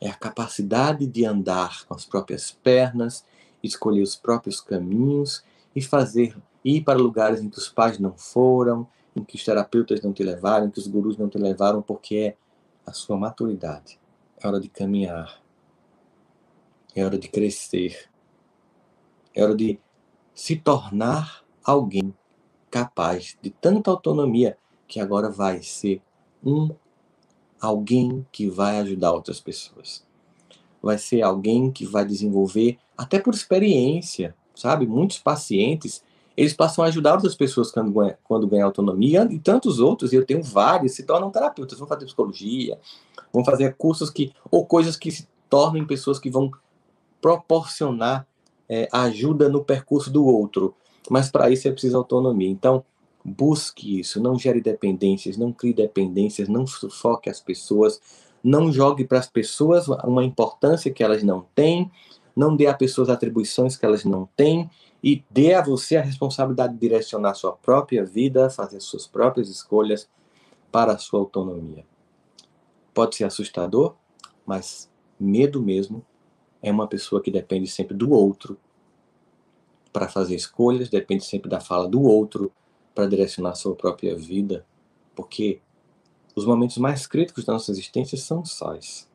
É 0.00 0.08
a 0.08 0.14
capacidade 0.14 1.06
de 1.06 1.24
andar 1.24 1.84
com 1.86 1.94
as 1.94 2.04
próprias 2.04 2.50
pernas, 2.50 3.24
escolher 3.62 4.02
os 4.02 4.16
próprios 4.16 4.60
caminhos 4.60 5.44
e 5.74 5.80
fazer 5.80 6.36
ir 6.64 6.82
para 6.82 6.98
lugares 6.98 7.40
em 7.40 7.48
que 7.48 7.58
os 7.58 7.68
pais 7.68 7.98
não 7.98 8.12
foram, 8.16 8.86
em 9.14 9.22
que 9.22 9.36
os 9.36 9.44
terapeutas 9.44 10.00
não 10.00 10.12
te 10.12 10.22
levaram, 10.22 10.66
em 10.66 10.70
que 10.70 10.78
os 10.78 10.86
gurus 10.86 11.16
não 11.16 11.28
te 11.28 11.38
levaram, 11.38 11.82
porque 11.82 12.16
é 12.16 12.36
a 12.84 12.92
sua 12.92 13.16
maturidade. 13.16 14.00
É 14.40 14.46
hora 14.46 14.58
de 14.58 14.68
caminhar. 14.68 15.40
É 16.94 17.04
hora 17.04 17.18
de 17.18 17.28
crescer. 17.28 18.10
É 19.34 19.42
hora 19.42 19.54
de 19.54 19.78
se 20.34 20.56
tornar 20.56 21.44
alguém 21.64 22.12
capaz 22.70 23.36
de 23.40 23.50
tanta 23.50 23.90
autonomia 23.90 24.58
que 24.88 24.98
agora 24.98 25.30
vai 25.30 25.62
ser 25.62 26.02
um 26.44 26.74
alguém 27.62 28.26
que 28.32 28.50
vai 28.50 28.80
ajudar 28.80 29.12
outras 29.12 29.40
pessoas. 29.40 30.04
Vai 30.82 30.98
ser 30.98 31.22
alguém 31.22 31.70
que 31.70 31.86
vai 31.86 32.04
desenvolver 32.04 32.76
até 32.98 33.20
por 33.20 33.32
experiência, 33.32 34.34
sabe? 34.52 34.84
Muitos 34.84 35.18
pacientes, 35.18 36.02
eles 36.36 36.52
passam 36.52 36.84
a 36.84 36.88
ajudar 36.88 37.14
outras 37.14 37.36
pessoas 37.36 37.70
quando, 37.70 37.92
ganham, 37.92 38.16
quando 38.24 38.52
autonomia 38.56 39.28
e 39.30 39.38
tantos 39.38 39.78
outros, 39.78 40.12
e 40.12 40.16
eu 40.16 40.26
tenho 40.26 40.42
vários, 40.42 40.92
se 40.92 41.04
tornam 41.04 41.30
terapeutas, 41.30 41.78
vão 41.78 41.86
fazer 41.86 42.04
psicologia, 42.04 42.76
vão 43.32 43.44
fazer 43.44 43.76
cursos 43.76 44.10
que, 44.10 44.32
ou 44.50 44.66
coisas 44.66 44.96
que 44.96 45.12
se 45.12 45.28
tornem 45.48 45.86
pessoas 45.86 46.18
que 46.18 46.28
vão 46.28 46.50
proporcionar 47.20 48.26
é, 48.68 48.88
ajuda 48.90 49.48
no 49.48 49.62
percurso 49.62 50.10
do 50.10 50.26
outro. 50.26 50.74
Mas 51.08 51.30
para 51.30 51.48
isso 51.48 51.68
é 51.68 51.70
preciso 51.70 51.96
autonomia. 51.96 52.48
Então, 52.48 52.84
busque 53.24 54.00
isso, 54.00 54.20
não 54.20 54.38
gere 54.38 54.60
dependências, 54.60 55.36
não 55.36 55.52
crie 55.52 55.72
dependências, 55.72 56.48
não 56.48 56.66
sufoque 56.66 57.30
as 57.30 57.40
pessoas, 57.40 58.00
não 58.42 58.72
jogue 58.72 59.04
para 59.04 59.18
as 59.18 59.28
pessoas 59.28 59.86
uma 59.88 60.24
importância 60.24 60.92
que 60.92 61.02
elas 61.04 61.22
não 61.22 61.46
têm, 61.54 61.90
não 62.34 62.56
dê 62.56 62.66
a 62.66 62.74
pessoas 62.74 63.08
atribuições 63.08 63.76
que 63.76 63.84
elas 63.84 64.04
não 64.04 64.28
têm 64.36 64.68
e 65.02 65.24
dê 65.30 65.54
a 65.54 65.62
você 65.62 65.96
a 65.96 66.02
responsabilidade 66.02 66.74
de 66.74 66.80
direcionar 66.80 67.30
a 67.30 67.34
sua 67.34 67.52
própria 67.52 68.04
vida, 68.04 68.50
fazer 68.50 68.80
suas 68.80 69.06
próprias 69.06 69.48
escolhas 69.48 70.08
para 70.70 70.92
a 70.92 70.98
sua 70.98 71.20
autonomia. 71.20 71.84
Pode 72.94 73.16
ser 73.16 73.24
assustador, 73.24 73.94
mas 74.46 74.90
medo 75.18 75.62
mesmo 75.62 76.04
é 76.62 76.70
uma 76.70 76.86
pessoa 76.86 77.22
que 77.22 77.30
depende 77.30 77.66
sempre 77.66 77.94
do 77.94 78.10
outro 78.10 78.58
para 79.92 80.08
fazer 80.08 80.34
escolhas, 80.34 80.88
depende 80.88 81.24
sempre 81.24 81.50
da 81.50 81.60
fala 81.60 81.86
do 81.86 82.02
outro 82.02 82.50
para 82.94 83.06
direcionar 83.06 83.54
sua 83.54 83.74
própria 83.74 84.14
vida, 84.16 84.64
porque 85.14 85.60
os 86.34 86.44
momentos 86.44 86.78
mais 86.78 87.06
críticos 87.06 87.44
da 87.44 87.52
nossa 87.52 87.70
existência 87.70 88.16
são 88.16 88.44
sós. 88.44 89.08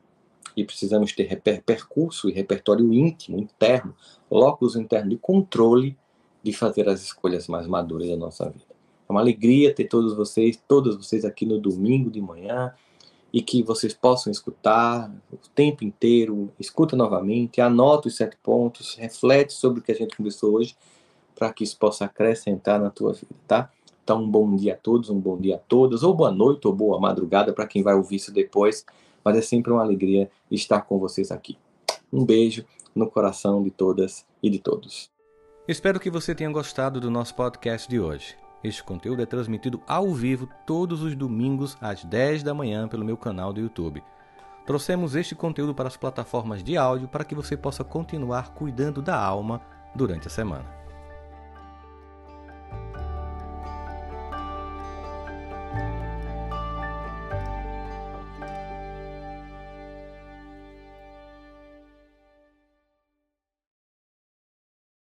E 0.56 0.64
precisamos 0.64 1.12
ter 1.12 1.24
reper 1.24 1.62
percurso 1.62 2.28
e 2.28 2.32
repertório 2.32 2.92
íntimo, 2.92 3.38
interno, 3.38 3.94
locus 4.30 4.76
interno 4.76 5.10
de 5.10 5.16
controle 5.16 5.96
de 6.42 6.52
fazer 6.52 6.88
as 6.88 7.02
escolhas 7.02 7.46
mais 7.46 7.66
maduras 7.66 8.08
da 8.08 8.16
nossa 8.16 8.48
vida. 8.48 8.64
É 9.08 9.12
uma 9.12 9.20
alegria 9.20 9.74
ter 9.74 9.84
todos 9.84 10.14
vocês, 10.14 10.60
todas 10.68 10.96
vocês 10.96 11.24
aqui 11.24 11.46
no 11.46 11.58
domingo 11.58 12.10
de 12.10 12.20
manhã 12.20 12.72
e 13.32 13.42
que 13.42 13.62
vocês 13.62 13.92
possam 13.94 14.30
escutar 14.30 15.10
o 15.32 15.36
tempo 15.54 15.84
inteiro, 15.84 16.50
escuta 16.58 16.96
novamente, 16.96 17.60
anota 17.60 18.08
os 18.08 18.16
sete 18.16 18.36
pontos, 18.42 18.94
reflete 18.96 19.52
sobre 19.52 19.80
o 19.80 19.82
que 19.82 19.92
a 19.92 19.94
gente 19.94 20.16
conversou 20.16 20.54
hoje, 20.54 20.76
para 21.38 21.52
que 21.52 21.62
isso 21.62 21.78
possa 21.78 22.06
acrescentar 22.06 22.80
na 22.80 22.90
tua 22.90 23.12
vida, 23.12 23.34
tá? 23.46 23.70
Então, 24.02 24.22
um 24.22 24.30
bom 24.30 24.56
dia 24.56 24.74
a 24.74 24.76
todos, 24.76 25.08
um 25.08 25.20
bom 25.20 25.38
dia 25.38 25.56
a 25.56 25.58
todas, 25.58 26.02
ou 26.02 26.14
boa 26.14 26.32
noite 26.32 26.66
ou 26.66 26.74
boa 26.74 26.98
madrugada 26.98 27.52
para 27.52 27.66
quem 27.66 27.82
vai 27.82 27.94
ouvir 27.94 28.16
isso 28.16 28.32
depois, 28.32 28.84
mas 29.24 29.36
é 29.36 29.42
sempre 29.42 29.70
uma 29.70 29.82
alegria 29.82 30.30
estar 30.50 30.80
com 30.82 30.98
vocês 30.98 31.30
aqui. 31.30 31.56
Um 32.12 32.24
beijo 32.24 32.64
no 32.94 33.08
coração 33.08 33.62
de 33.62 33.70
todas 33.70 34.26
e 34.42 34.50
de 34.50 34.58
todos. 34.58 35.10
Espero 35.68 36.00
que 36.00 36.10
você 36.10 36.34
tenha 36.34 36.50
gostado 36.50 37.00
do 37.00 37.10
nosso 37.10 37.34
podcast 37.34 37.88
de 37.88 38.00
hoje. 38.00 38.34
Este 38.64 38.82
conteúdo 38.82 39.22
é 39.22 39.26
transmitido 39.26 39.80
ao 39.86 40.12
vivo 40.12 40.48
todos 40.66 41.02
os 41.02 41.14
domingos 41.14 41.76
às 41.80 42.02
10 42.04 42.42
da 42.42 42.54
manhã 42.54 42.88
pelo 42.88 43.04
meu 43.04 43.16
canal 43.16 43.52
do 43.52 43.60
YouTube. 43.60 44.02
Trouxemos 44.66 45.14
este 45.14 45.34
conteúdo 45.34 45.74
para 45.74 45.88
as 45.88 45.96
plataformas 45.96 46.64
de 46.64 46.76
áudio 46.76 47.08
para 47.08 47.24
que 47.24 47.34
você 47.34 47.56
possa 47.56 47.84
continuar 47.84 48.54
cuidando 48.54 49.00
da 49.00 49.18
alma 49.18 49.60
durante 49.94 50.26
a 50.26 50.30
semana. 50.30 50.77